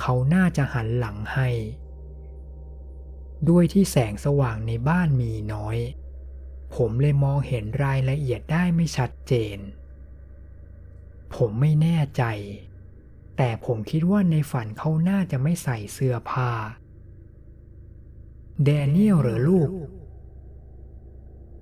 [0.01, 1.49] เขาน่าจะหันหลังให้
[3.49, 5.79] ด้วยที่แสงสว่างในบ้านมีน้อย
[6.75, 9.59] ผมเลยมองเห็นรายละเอียดได้ไม่ชัดเจน
[11.35, 12.25] ผมไม่แน่ใจ
[13.37, 16.51] แต่ผมคิดว่าในฝันเขาน่าจะไม่ใส่เสื้อผ้า
[18.65, 19.71] แดเนียลหรือลูก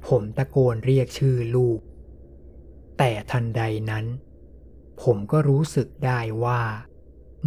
[0.07, 1.81] ผมตะโกนเรียกชื่อลูก
[2.99, 4.07] แต่ทันใดนั้น
[5.03, 6.61] ผมก็รู้สึกได้ว่า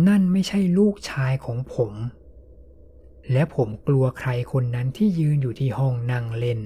[0.08, 1.93] นั่นไม่ใช่ลูกชายของผม
[3.32, 6.60] และผมกลัวใครคนนั้นที่ยืนอยู่ที่ห้องนั่งเล่น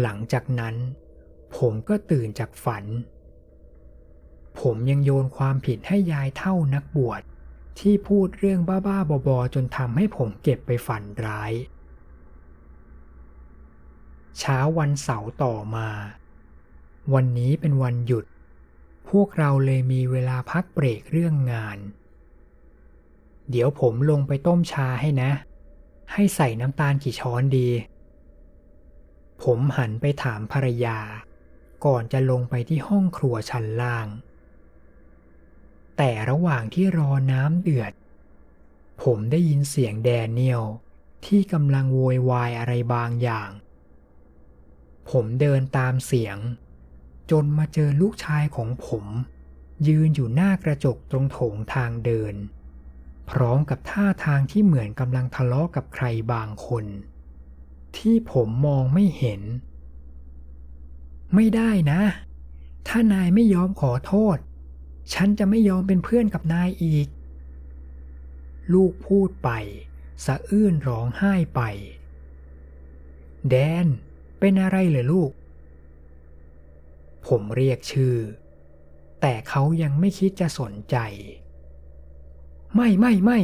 [0.00, 0.74] หลังจากนั้น
[1.56, 2.84] ผมก็ตื่นจากฝัน
[4.60, 7.22] ผมยังโยนความผิดให้ยายเท่านักบวช
[7.80, 11.52] ที่พูดเรื่องบ้าๆบอๆจนทำให้ผมเก็บไปฝันร้าย
[14.38, 15.88] เช้าวันเสาร์ต่อมา
[17.14, 18.24] วันนี้เป็นวันหยุด
[19.12, 21.78] พวกเราเลยมีเวลาพักเบรกเรื่องงาน
[23.50, 25.30] เดี๋ยวผมลงไปต้มชาให้นะ
[26.12, 27.68] ให้ใส่น้ำตาลกี่ช้อนดี
[29.42, 30.98] ผมหันไปถามภรรยา
[31.84, 34.08] ก่อนจะลงไปที่ห้องครัวชั้นล่าง
[35.96, 37.92] แต่ระหว่างที่รอน้ำเดือด
[39.02, 40.62] ผมได้ยินเสียงแดเนียล
[41.26, 43.50] ที่กำลังโวยวายอะไรบางอย่าง
[45.10, 46.38] ผมเดินตามเสียง
[47.32, 49.04] จนมาเจอลูกชายของผม
[49.88, 52.34] ยืนอยู่หน้ากระจกตรงโถงทางเดิน
[53.30, 56.84] พร้อมกับท่าทางที่เหมือนกำลังทะเลาะกับใครบางคน
[57.96, 59.42] ที่ผมมองไม่เห็น
[61.34, 62.02] ไม่ได้นะ
[62.88, 64.38] ถ้านายไม่ยอมขอโทษ
[65.14, 67.08] ฉันจะไม่ยอมเป็นเพื่อนกับนายอีก
[68.72, 69.50] ลูกพูดไป
[70.24, 71.60] สะอื้นร้องไห้ไป
[73.50, 73.86] แดน
[74.38, 75.30] เป็นอะไรเหรอลูก
[77.26, 78.16] ผมเรียกชื่อ
[79.20, 80.96] แต่เขายังไม่คิดจะสนใจ
[82.74, 83.40] ไม่ไม่ไม่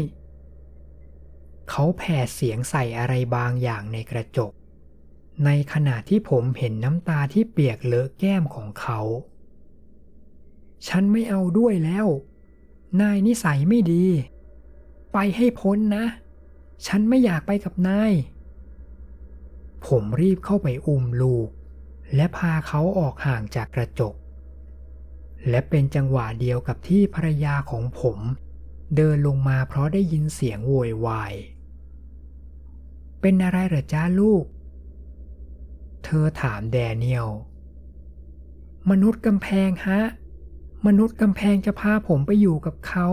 [1.71, 4.53] เขาแผ่เสียงใส่อะไรบางอย่างในกระจก
[5.45, 9.01] ในขณะที่ผมเห็นน้ำตาที่เปียกเลอะแก้มของเขา
[10.89, 12.07] ฉันไม่เอาด้วยแล้ว
[13.01, 14.07] นายนิสัยไม่ดี
[15.13, 16.05] ไปให้พ้นนะ
[16.87, 18.13] ฉันไม่อยากไปกับนาย
[19.87, 21.49] ผมรีบเข้าไปอุ้มลูก
[22.15, 24.15] และพาเขาออกห่างจากกระจก
[25.49, 28.19] และเป็นจังหวะเดียวกับที่ภรรยาของผม
[28.97, 31.35] เดินลงมาเพราะได้ยินเสียงโวยวาย
[33.21, 34.45] เป็นอะไรเหรอจ้าลูก
[36.05, 37.29] เธอถามแดเนียล
[38.91, 40.01] มนุษย์กำแพงฮะ
[40.87, 43.09] มนุษย์กำแพงจะพาผมไปอยู่กับเขา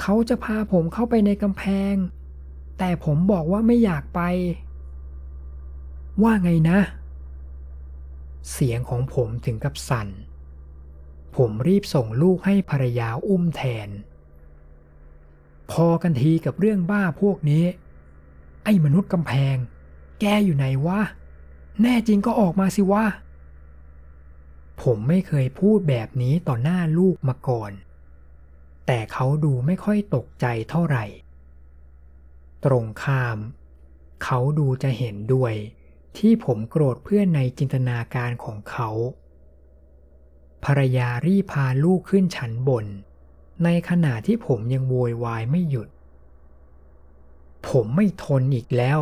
[0.00, 1.94] เขาจะพาผมเข้าไปในกำแพง
[2.78, 4.20] แต่ผมบอกว่าไม่อยากไป
[6.22, 10.08] ว่าไงนะเเสียงของผมถึงกับสั่น
[11.36, 13.88] ผมรีบส่งลูกให้ภรรยาอุ้มแทน
[15.70, 17.64] พอกันทีกับเรื่องบ้าพวกนี้
[18.64, 19.56] ไอ้มนุษย์กำแพง
[20.20, 21.00] แกอยู่ไหนวะ
[21.82, 23.04] แน่จริงก็ออกมาสิวะ
[24.82, 27.72] ผมไม่เคยพูดแบบนี้ต่อหน้าลูกมาก่อน
[28.86, 31.04] แต่เขาดูไม่ค่อยตกใจเท่าไหร่
[32.64, 33.38] ตรงข้าม
[34.24, 35.54] เขาดูจะเห็นด้วย
[36.18, 38.90] ที่ผมโกรธเพื่อนในจินตนาการของเขา
[40.64, 42.86] ภรรยารีพาลูกขึ้นชั้นบน
[43.64, 45.88] ในขณะที่ผมยังโวยวายไม่หยุด
[47.68, 49.00] ผมไม่ทนอีกแล้ว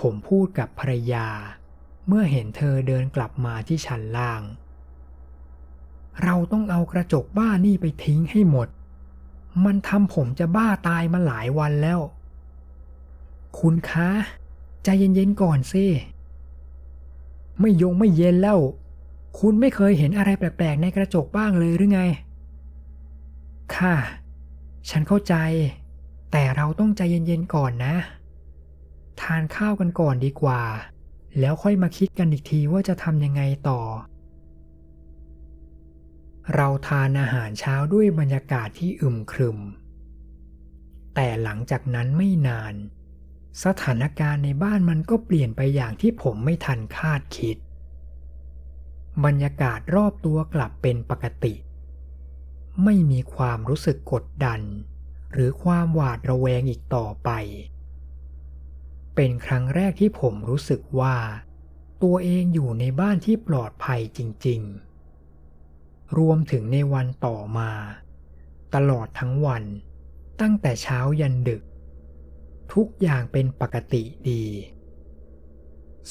[0.00, 1.28] ผมพูดกับภรรยา
[2.06, 4.42] เมื่อเห็นเธอเดินกลับมาที่ชั้นล่าง
[6.24, 8.68] เราต้องเอากระจกบ้านี่ไปทิ้งให้หมด
[9.64, 12.00] มันทำผมจะบ้าตายมาหลายวันแล้ว
[13.58, 14.08] คุณคะ
[14.84, 15.84] ใจเย็นๆก่อนสิ
[17.60, 18.58] ไม่ยงไม่เย็นแล้ว
[19.38, 22.02] คุณไม่เคยเห็นอะไรแปลกๆในกระจกบ้างเลยหรือไง
[23.76, 23.96] ค่ะ
[24.90, 25.34] ฉันเข้าใจ
[26.32, 27.94] แต่เราต้องใจเย็นๆก่อนนะ
[29.20, 30.62] ทานข้าวกันก่อนดีกว่า
[31.40, 33.80] แล้วค่อยมาคิดกันอีกทีว่าจะทำยังไงต่อ
[36.54, 39.58] เราทานอาหารเช้าด้วยบรรยากาศที่อึมครึม
[41.14, 42.74] แต่หลังจากนั้นไม่นาน
[43.64, 47.56] สถานการณ์ในบ้านมันก็เปลี่ยนไปอย่างที่ผมไม่ทันคาดคิด
[49.24, 51.54] บรรยากาศรอบตัวกลับเป็นปกติ
[52.84, 54.60] ไม่มีความรู้สึกกดดัน
[55.32, 57.30] หรือความหวาดระแวงอีกต่อไป
[59.14, 61.16] เป็นครั้งแรกที่ผมรู้สึกว่า
[62.02, 64.60] ตัวเองอยู่ในบ้านที่ปลอดภัยจริง
[65.38, 67.70] ๆ รวมถึงในวันต่อมา
[68.74, 69.64] ตลอดทั้งวัน
[70.40, 71.62] ตั้งแต่เช้ายันดึก
[72.74, 74.44] ทุกอย่างเป็นปกติดี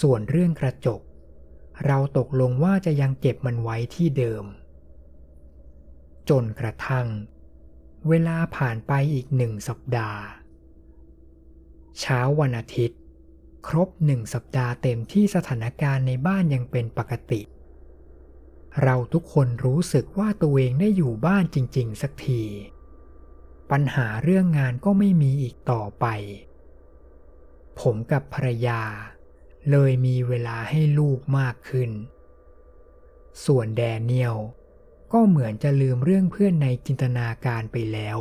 [0.02, 1.02] ส่วนเรื่องกระจก
[1.86, 4.46] เราตกลงว่าจะยังเก็บมันไว้ที่เดิม
[6.30, 7.08] จนกระทั่ง
[8.10, 10.22] เวลาผ่านไปอีกหนึ่งสัปดาห์
[12.00, 13.00] เช้าวันอาทิตย์
[13.68, 17.42] ครบหนึ่งสัปดาห์เต็มที่สถานการณ์ในบ้านยังเป็นปกติ
[18.84, 22.44] เราทุกคนรู้สึกว่าตัวเองได้อยู่บ้านจริง ๆ สักที
[23.72, 26.06] ปัญหาเรื่องงานก็ไม่มีอีกต่อไป
[27.82, 28.82] ผมกับภรรยา
[29.72, 31.92] เลยมีเวลาให้ลูกมากขึ้น
[33.46, 34.36] ส่วนแดเนียล
[35.14, 38.18] ก็เหมือนจะลืมเรื่องเพื่อนในจินตนาการไปแล้ว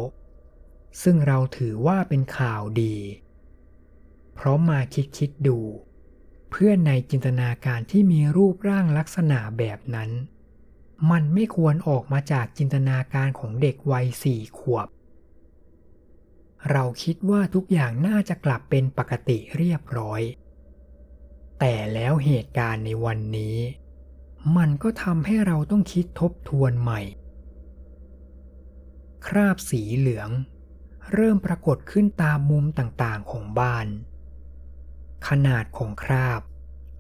[1.03, 2.97] ซึ่งเราถือว่าเป็นข่าวดี
[4.35, 5.59] เพราะมาคิดคิดดู
[6.51, 10.11] เพื่อนในจินตนาการที่มีรูปร่างลักษณะแบบนั้น
[11.11, 14.89] มันไม่ควรออกมาจากจินตนาการของเด็กวัยสี่ขวบ
[16.71, 20.23] เราคิดว่าทุกอย่างน่าจะกลับเป็นปกติเรียบร้อย
[21.59, 23.59] แต่แล้วเหตุการณ์ในวันนี้
[24.57, 27.01] มันก็ทำให้เราต้องคิดทบทวนใหม่
[29.27, 30.31] คราบสีเหลือง
[31.13, 33.87] เริ่มปรากฏขึ้นตามมุมต่างๆของบ้าน
[35.29, 36.41] ขนาดของคราบ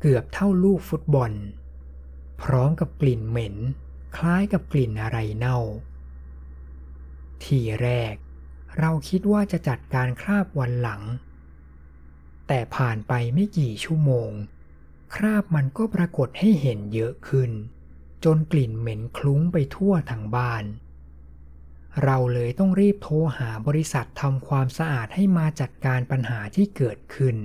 [0.01, 1.33] เกือบเท่าลูกฟุตบอล
[2.43, 3.57] พร้อมกับกลิ่นเหม็น
[4.17, 5.59] คล้ายกับกลิ่นอะไรเน่า
[7.45, 8.15] ทีแรก
[8.79, 11.03] เราคิดว่าจะจัดการคราบวันหลัง
[12.49, 14.31] แต่ผ่านไปไม่กี่ชั่วโมง
[15.15, 17.51] คราบมันก็ปรากฏให้เห็นเยอะขึ้น
[18.25, 20.65] จนกลิ่นเหม็นคลุ้งไปทั่วทั้งบ้าน
[22.05, 27.37] เราเลยต้องรีบโทรหาบริษัททำความสะอาดให้มาจัดการปัญหาที่เกิดขึ้น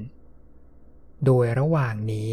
[1.26, 2.32] โดยระหว่างนี้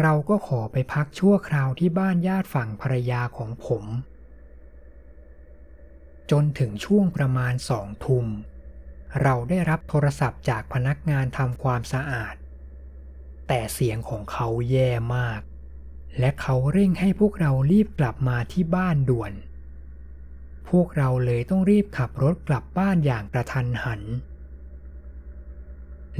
[0.00, 3.84] เราก็ขอไปพักชั่วคราวที่บ้านญาติฝั่งภรรยาของผม
[6.30, 8.26] จนถึงช่วงประมาณสองทุ่ม
[9.22, 12.36] เราได้รับโทรศัพท์จากพนักงานทำความสะอาด
[13.48, 15.40] แต่เสียงของเขาแย่มาก
[16.18, 19.32] และเขาเร่งให้พวกเรารีบกลับมาที่บ้านด่วน
[20.70, 24.02] พวกเราเลยต้องรีบขับรถกลับบ้านอย่างกระทันหัน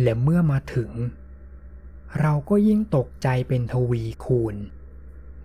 [0.02, 0.90] และเมื่อมาถึง
[2.20, 4.56] เราก็ยิ่งตกใจเป็นทวีคูณ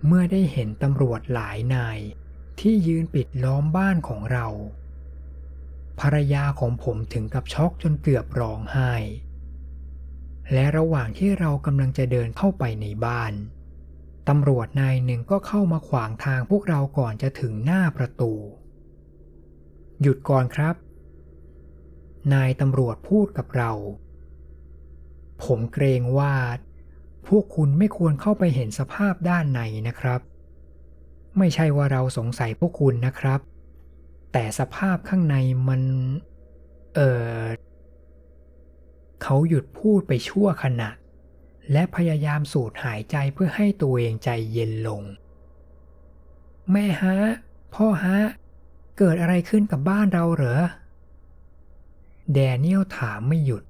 [0.05, 1.99] เมื่อได้เห็นตำรวจหลายนาย
[2.61, 4.47] ที่ยืนปิดล้อมบ้านของเรา
[5.99, 8.93] ภรรยาของผมถึงกับช็อกจนเกือบร้องไห้
[10.53, 13.33] และระหว่างที่เรากำลังจะเดินเข้าไปในบ้าน
[14.29, 18.33] ตำรวจนายหนึ่งก็เข้ามาขวางทางพวกเราก่อนจะถึงหน้าประตู
[20.01, 20.75] หยุดก่อนครับ
[22.33, 23.71] นายตำรวจพูดกับเรา
[25.43, 26.33] ผมเกรงว่า
[27.27, 30.21] พวกคุณไม่ควรเข้าไปเห็นสภาพด้านในนะครับ
[31.37, 33.39] ไม่ใช่ว่าเราสงสัยพวกคุณนะครับ
[34.33, 35.35] แต่สภาพข้างใน
[35.67, 35.81] มัน
[36.95, 36.99] เอ
[37.39, 37.43] อ
[39.23, 40.89] เขาหยุดพูดไปชั่วขณะ
[41.71, 45.03] และพยายามสูดหายใจเพื่อให้ตัวเองใจเย็นลง
[46.71, 47.17] แม่ฮะ
[47.73, 48.17] พ่อฮะ
[48.97, 50.61] เกิดอะไรขึ้นกับบ้านเราเหรอ
[52.33, 53.63] แดเนียลถามไม่หยุด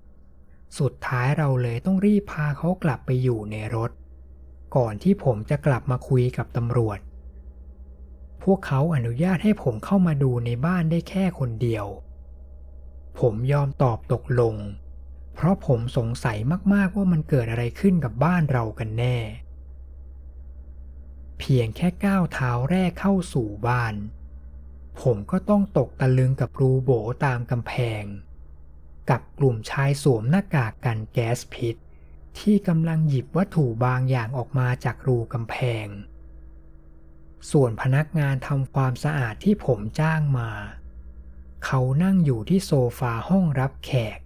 [0.80, 3.92] สุดท้ายเราเลยต้องรีบพาเขากลับไปอยู่ในรถ
[4.76, 7.00] ก่อนที่ผมจะกลับมาคุยกับตำรวจ
[8.44, 11.86] พวกเขาอนุญาตให้ผมเข้ามาดูในบ้านได้แค่คนเดียว
[13.20, 14.56] ผมยอมตอบตกลง
[15.34, 16.38] เพราะผมสงสัย
[16.74, 19.18] มากๆว่ามันเกิดอะไรขึ้นกับบ้านเรากันแน่
[21.40, 23.96] เพียงแค่ก้าวเท้าแรกเข้าสู่บ้าน
[25.02, 26.92] ผมก็ต้องตกตะลึงกับรูโบ
[27.26, 28.04] ตามกำแพง
[29.10, 31.76] กับกลุ่มชายสวมหน้ากากกันแก๊สพิษ
[32.40, 35.88] ที่กำลังหยิบวัตถุบางอย่างออกมาจากรูกำแพง
[37.52, 40.52] ส่วนพนักงานทำความสะอาดที่ผมจ้างมา
[41.66, 44.20] เขานั่งอยู่ที่โซฟาห้องรับแขก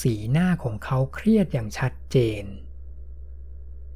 [0.00, 2.44] สีหน้าของเขาเครียดอย่างชัดเจน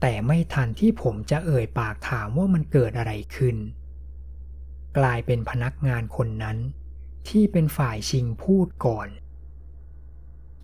[0.00, 3.56] แต่ไม่ทันที่ผมจะเอ่ยปากถามว่ามันเกิดอะไรขึ้น
[4.98, 6.56] กลายเป็นพนักงานคนนั้น
[7.28, 9.08] ที่เป็นฝ่ายชิงพูดก่อน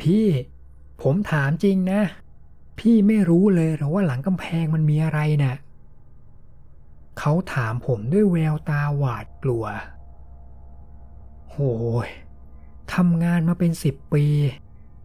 [0.00, 0.26] พี่
[1.02, 2.02] ผมถามจริงนะ
[2.78, 5.54] พี่ไม่รู้เลยหรอว่าหลังกำแพงมันมีอะไรนะ่ะ
[7.18, 9.64] เขาถามผมด้วยแววตาหวาดกลัว
[11.50, 11.56] โห
[12.06, 12.08] ย
[12.94, 14.24] ทำงานมาเป็นสิบปี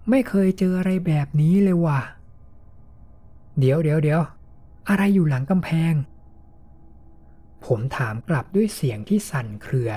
[0.10, 2.00] ไม่เคยเจออะไรแบบนี้เลยว่ะ
[3.60, 4.22] เดี๋ยวเดี๋ยวเดี๋ยว
[4.90, 5.94] อะไรอยู่หลังกำแพง
[7.66, 9.92] ผมถามกลับด้วยเสียงที่สั่นเครือ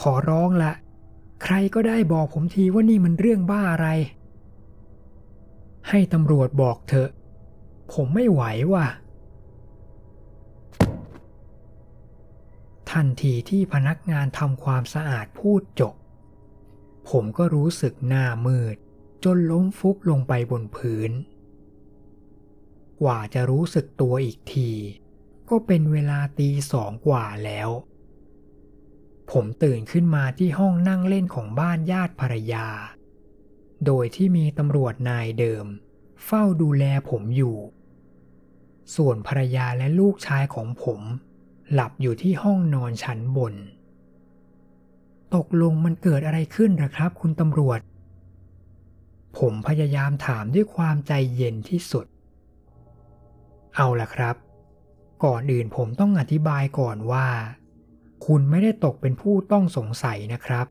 [0.00, 0.72] ขอร้องละ
[1.42, 3.88] ใครก็ได้บอกผมทีว่านี่มันเรื่องบ้าอะไร
[5.88, 7.10] ให้ตำรวจบอกเถอะ
[7.92, 8.86] ผมไม่ไหวว่ะ
[12.92, 15.94] ทันทีที่พนักงานทำความสะอาดพูดจบ
[17.08, 18.76] ผมก็รู้สึกหน้ามืด
[19.24, 21.10] จนล้มฟุบลงไปบนพื้น
[23.02, 24.70] กว่าจะรู้สึกตัวอีกที
[25.50, 27.68] ก็เป็นเวลาตีสองกว่าแล้ว
[29.30, 32.68] ผมตื่นขึ้นมาที่ห้องนั่งเล่นของบ้านญาติภรรยา
[33.86, 35.66] โดยที่มีตำรวจนายเดิม
[36.24, 37.56] เฝ้าดูแลผมอยู่
[38.96, 41.00] ส่วนภรรยาและลูกชายของผม
[41.72, 43.54] หลับอยู่ที่ห้องนอนชั้นบน
[45.34, 47.80] ตกลงมันเกิดอะไรขึ้นหรอครับ คุณตำรวจ
[49.38, 52.06] ผมพยายามถามด้วยความใจเย็นที่สุด
[53.76, 54.36] เอาล่ะครับ
[55.24, 57.28] ก่อนอื่นผมต้องอธิบายก่อนว่า
[58.26, 60.66] คุณไม่ได้ตกเป็นผู้ต้องสงสัยนะครับ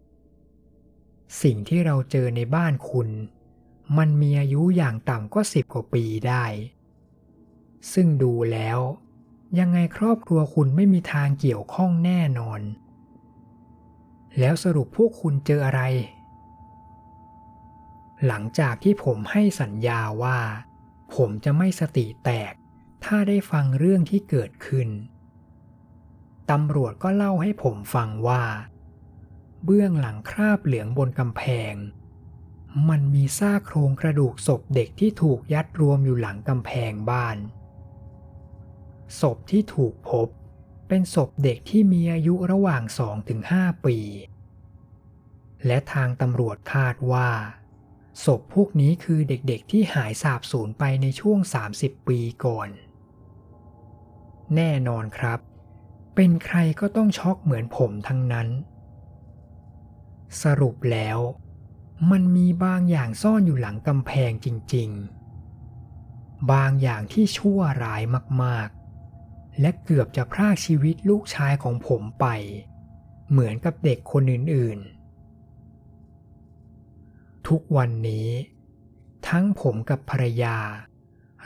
[1.43, 3.09] สิ่งที่เราเจอในบ้านคุณ
[3.97, 6.45] มันมีอายุอย่างต่ำก็สิบกว่าปีได้
[7.93, 8.79] ซึ่งดูแล้ว
[9.59, 12.61] ยังไงครอบครัวคุณไม่มีทางเกี่ยวข้องแน่นอน
[14.39, 15.81] แล้วสรุปพวกคุณเจออะไร
[18.27, 20.39] หลังจากที่ผมให้สัญญาว่า
[21.15, 22.53] ผมจะไม่สติแตก
[23.03, 24.89] ถ้าได้ฟังเรื่องที่เกิดขึ้น
[26.51, 28.43] ตำรวจก็เล่าให้ผมฟังว่า
[29.63, 31.73] เบื้องหลังคราบเหลืองบนกำแพง
[32.89, 37.37] มันมีซากโครงกระดูกศพเด็กที่ถูกยัดรวมอยู่หลังกำแพงบ้าน
[39.20, 40.28] ศพที่ถูกพบ
[40.88, 42.84] เป็นศพเด็กที่มีอายุระหว่าง
[43.34, 43.97] 2-5 ปี
[45.66, 47.30] และทางตำรวจคาดว่า
[48.26, 51.39] ศพพวกนี้คือเด็กๆที่หายสาบสูญไปในช่วง
[51.74, 52.70] 30 ปีก่อน
[54.55, 55.39] แน่นอนครับ
[56.16, 58.47] เป็นใครก็ต้องช็อกเหมือนผมทั้งนั้น
[60.43, 61.20] สรุปแล้ว
[62.12, 64.89] มันมีบางอย่างซ่อนอยู่หลังกำแพงจริง
[65.72, 68.01] ๆบางอย่างที่ชั่วร้าย
[68.43, 68.80] มาก ๆ
[69.59, 72.25] และเกือบจะพรากชีวิตลูกชายของผมไป
[73.29, 78.29] เหมือนกับเด็กคนอื่นๆ ทุกวันนี้
[79.27, 80.57] ทั้งผมกับภรรยา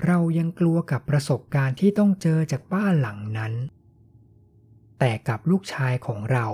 [0.06, 3.54] เรายังกลัวกับประสบการณ์ที่ต้องเจอจากบ้านหลังนั้น
[5.00, 6.48] แต่กับลูกชายของเรา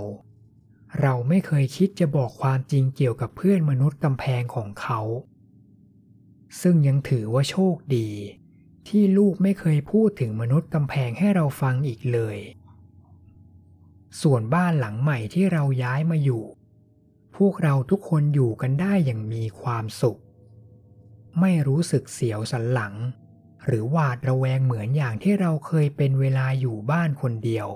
[1.02, 5.00] เราไม่เคยคิดจะบอกความจริงเกี่ยวกับเพื่อนมนุษย์กำแพงของเขา
[6.62, 8.10] ซึ่งยังถือว่าโชคดี
[8.88, 12.38] ที่ลูกไม่เคยพูดถึงมนุษย์กำแพงให้เราฟังอีกเลย
[14.22, 16.44] ส่วนบ้านหลังใหม่ที่เราย้ายมาอยู่
[17.38, 20.20] พวกเราทุกคนอยู่กันได้อย่างมีความสุข
[21.40, 22.96] ไม่รู้สึกเสียวสันหลัง
[23.66, 27.68] หรือหวาดระแวงเหมือนอย่างที่เราเคยเป็นเวลาอยู่บ้านคนเดียว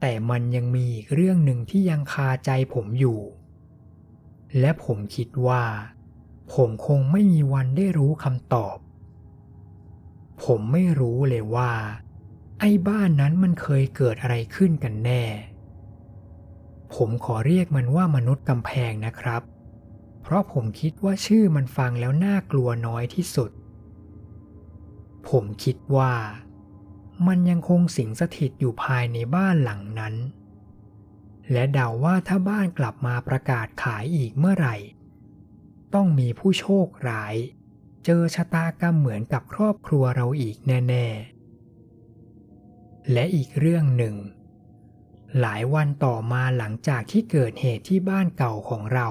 [0.00, 3.20] แต่มันยังมีอีกเรื่องหนึ่งที่ยังคาใจผมอยู่
[4.60, 5.64] และผมคิดว่า
[6.54, 8.76] ผมคงไม่มีวันได้รู้คำตอบ
[10.44, 11.72] ผมไม่รู้เลยว่า
[12.60, 15.24] ไอ้บ้านนั้นมันเคยเกิดอะไรขึ้นกันแน่
[16.94, 19.42] ผมขอเรียกมันว่ามนุษย์กำแพงนะครับ
[20.22, 23.50] เพราะผมคิดว่าชื่อมันฟังแล้วน่ากลัวน้อยที่สุด
[25.28, 26.12] ผมคิดว่า
[27.26, 30.14] มันยังคงสิงสถิตอยู่ภายในบ้านหลังนั้น
[31.52, 34.76] และเดาว่าถ้าบ้านกลับมาประกาศขายอีกเมื่อไหร่
[35.94, 37.34] ต้องมีผู้โชคร้าย
[38.04, 41.06] เจอชะตากรรมเหมือนกับครอบครัวเราอีกแน่
[42.28, 44.16] ๆ และอีกเรื่องหนึ่ง
[45.40, 49.08] หลายวันต่อมาหลังจากที่เกิดเหตุที่บ้านเก่าของเรา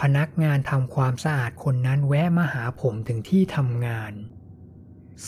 [0.00, 4.12] พนักงานทำความสะอาดคนนั้นแวะมาหาผมถึงที่ทำงาน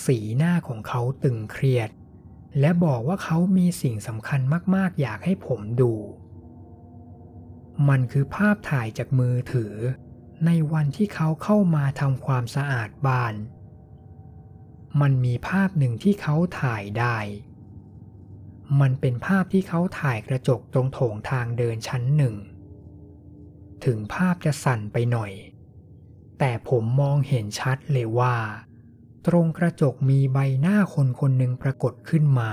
[0.05, 1.91] สีหน้าของเขาตึงเครียด
[2.61, 4.41] และบอกว่าเขามีสิ่งสำคัญ
[4.75, 5.93] มากๆ อยากให้ผมดู
[7.89, 9.75] มันคือภาพถ่ายจากมือถือ
[10.47, 13.34] ในวันที่เขาเข้ามาทำความสะอาดบ้าน
[15.01, 17.18] มันมีภาพหนึ่งที่เขาถ่ายได้
[18.80, 22.34] มันเป็นภาพที่เขาถ่ายกระจกตรงโถงทางเดินชั้นหนึ่ง
[23.84, 25.32] ถึงภาพจะสั่นไปหน่อย
[26.39, 28.36] แต่ผมมองเห็นชัดเลยว่า
[29.26, 32.53] ตรงกระจกมีใบหน้าคนคนหนึ่งปรากฏขึ้นมา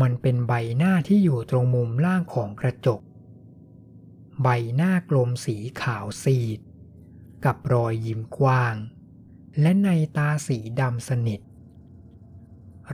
[0.00, 3.00] มันเป็นใบหน้าที่อยู่ตรงมุมล่างของกระจก
[4.42, 6.60] ใบหน้ากลมสีขาวซีด
[7.44, 8.74] กับรอยยิ้มกว้าง
[9.60, 11.40] และในตาสีดำสนิท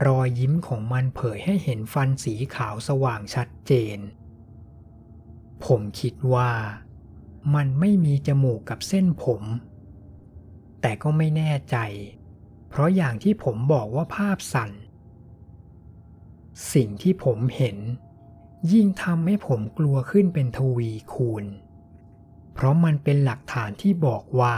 [0.05, 3.99] รอยยิ้มของมันเผยให้เห็นฟันสีขาวสว่างชัดเจน
[5.65, 6.51] ผมคิดว่า
[7.55, 9.43] มันไม่มีจมูกกับเส้นผม
[10.81, 11.77] แต่ก็ไม่แน่ใจ
[12.69, 14.71] เพราะอย่างที่ผมบอกว่าภาพสั่น
[16.73, 17.77] สิ่งที่ผมเห็น
[18.71, 21.45] ยิ่งทำให้ผมกลัวขึ้นเป็นทวีคูณ
[22.53, 24.55] เพราะมันเป็นหลักฐานที่บอกว่า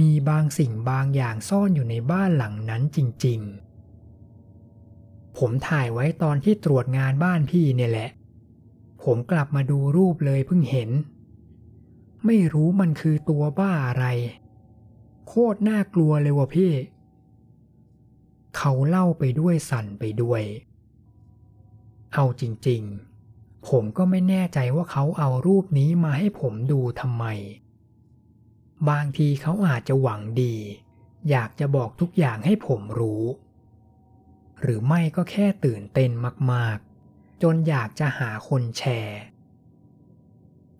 [0.00, 8.10] มีบางสิ่งบางอย่างซ่อนอยู่ในบ้านหลังนั้นจริงๆ ผมถ่ายไว้ตอนที่ตรวจงานบ้านพี่เนี่ยแหละ
[9.04, 10.90] ผมกลับมาดูรูปเลยเพิ่งเห็น
[12.26, 14.06] ไม่รู้มันคือตัวบ้าอะไร
[15.26, 16.72] โคตรน่ากลัวเลยวะพี่
[18.56, 20.42] เขาเล่าไปด้วยสั่นไปด้วย
[22.14, 27.24] เอาจริงๆ ผมก็ไม่แน่ใจว่าเขาเอารูปนี้มาให้ผมดูทำไม
[28.88, 30.56] บางทีเขาอาจจะหวังดี
[31.30, 33.24] อยากจะบอกทุกอย่างให้ผมรู้
[34.60, 36.10] หรือไม่ก็แค่ตื่นเต้น
[36.52, 39.20] มากๆ จนอยากจะหาคนแชร์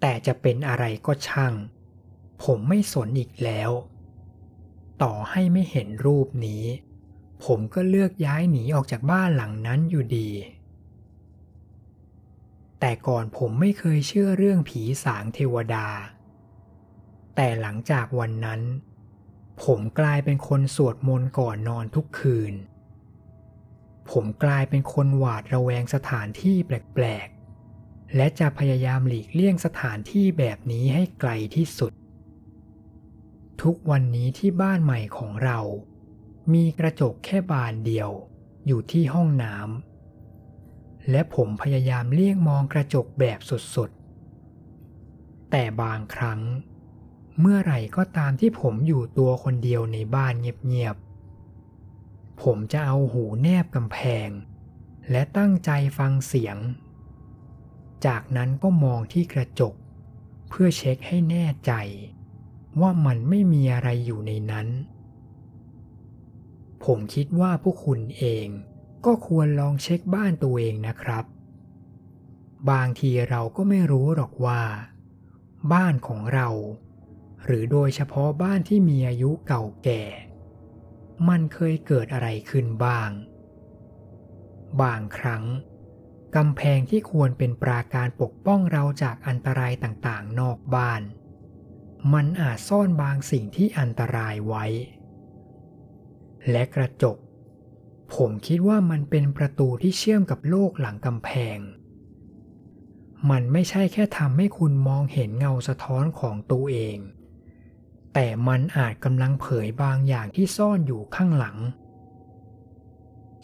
[0.00, 1.54] แต่จะเป็นอะไรก็ช่าง
[2.44, 3.70] ผมไม่สนอีกแล้ว
[5.02, 6.64] ต่อให้ไม่เห็นรูปนี้
[7.44, 10.30] ผมก็เลือกย้ายหนีออกจากบ้านหลังนั้นอยู่ดี
[12.80, 15.86] แต่ก่อนผมไม่เคยเชื่อเรื่องผีสางเทวดา
[17.36, 18.60] แต่หลังจากวันนั้น
[19.64, 22.54] ผมกลายเป็นคนสวดมนต์ก่อนนอนทุกคืน
[24.10, 31.92] ผมกลายเป็นคนหวาดระแวงสถานที่แปลกๆ และจะพยายามหลีกเลี่ยงสถานที่แบบนี้ให้ไกลที่สุด
[33.62, 35.58] ทุกวันนี้ที่บ้านใหม่ของเรา
[36.52, 38.10] มีกระจกแค่บานเดียว
[38.66, 39.87] อยู่ที่ห้องน้ำ
[41.10, 43.38] และผมพยายามเลี่ยงมองกระจกแบบ
[43.74, 46.40] สุดๆ แต่บางครั้ง
[47.40, 54.28] เมื่อไหร่ก็ตามที่ผมอยู่ตัวคนเดียวในบ้านเงียบๆ ผมจะเอาหูแนบกำแพง
[55.10, 56.56] และตั้งใจฟังเสียง
[58.06, 59.74] จากนั้นก็มองที่กระจก
[60.48, 61.72] เพื่อเช็คให้แน่ใจ
[62.80, 64.68] ว่ามันไม่มีอะไรอยู่ในนั้น
[66.84, 68.48] ผมคิดว่าพวกคุณเอง
[69.04, 71.24] ก็ควรลองเช็คบ้านตัวเองนะครับ
[72.70, 74.62] บางทีเราก็ไม่รู้หรอกว่า
[75.72, 76.48] บ้านของเรา
[77.44, 80.02] หรือโดยเฉพาะบ้านที่มีอายุเก่าแก่
[81.28, 83.10] มันเคยเกิดอะไรขึ้นบ้าง
[84.82, 85.44] บางครั้ง
[86.36, 91.02] กำแพงที่ควรเป็นปราการปกป้องเราจากอันตรายต่างๆ นอกบ้าน
[92.12, 94.66] มันอาจซ่อนบางสิ่งที่อันตรายไว้
[96.50, 97.16] และกระจก
[98.14, 101.58] ผมคิดว่ามันเป็นประตูที่เชื่อมกับโลกหลังกำแพง
[103.30, 106.98] มันไม่ใช่แค่ทำให้คุณมองเห็นเงาสะท้อนของตัวเอง
[108.14, 111.56] แต่มันอาจกำลังเผยบางอย่างที่ซ่อนอยู่ข้างหลัง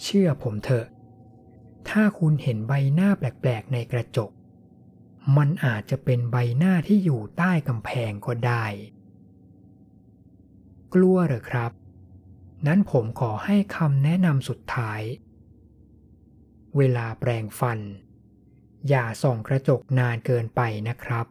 [0.03, 0.87] เชื่อผมเถอะ
[1.89, 4.31] ถ้าคุณเห็นใบหน้าแปลกๆในกระจก
[5.37, 8.65] มันอาจจะเป็นใบหน้าที่อยู่ใต้กำแพงก็ได้
[10.95, 11.73] กลัวเหรอครับ
[12.67, 15.01] นั้นผมขอให้คำแนะนำสุดท้าย
[16.77, 17.81] เวลาแปรงฟัน
[18.89, 21.27] อย่าส่องกระจกนานเกินไปนะครับ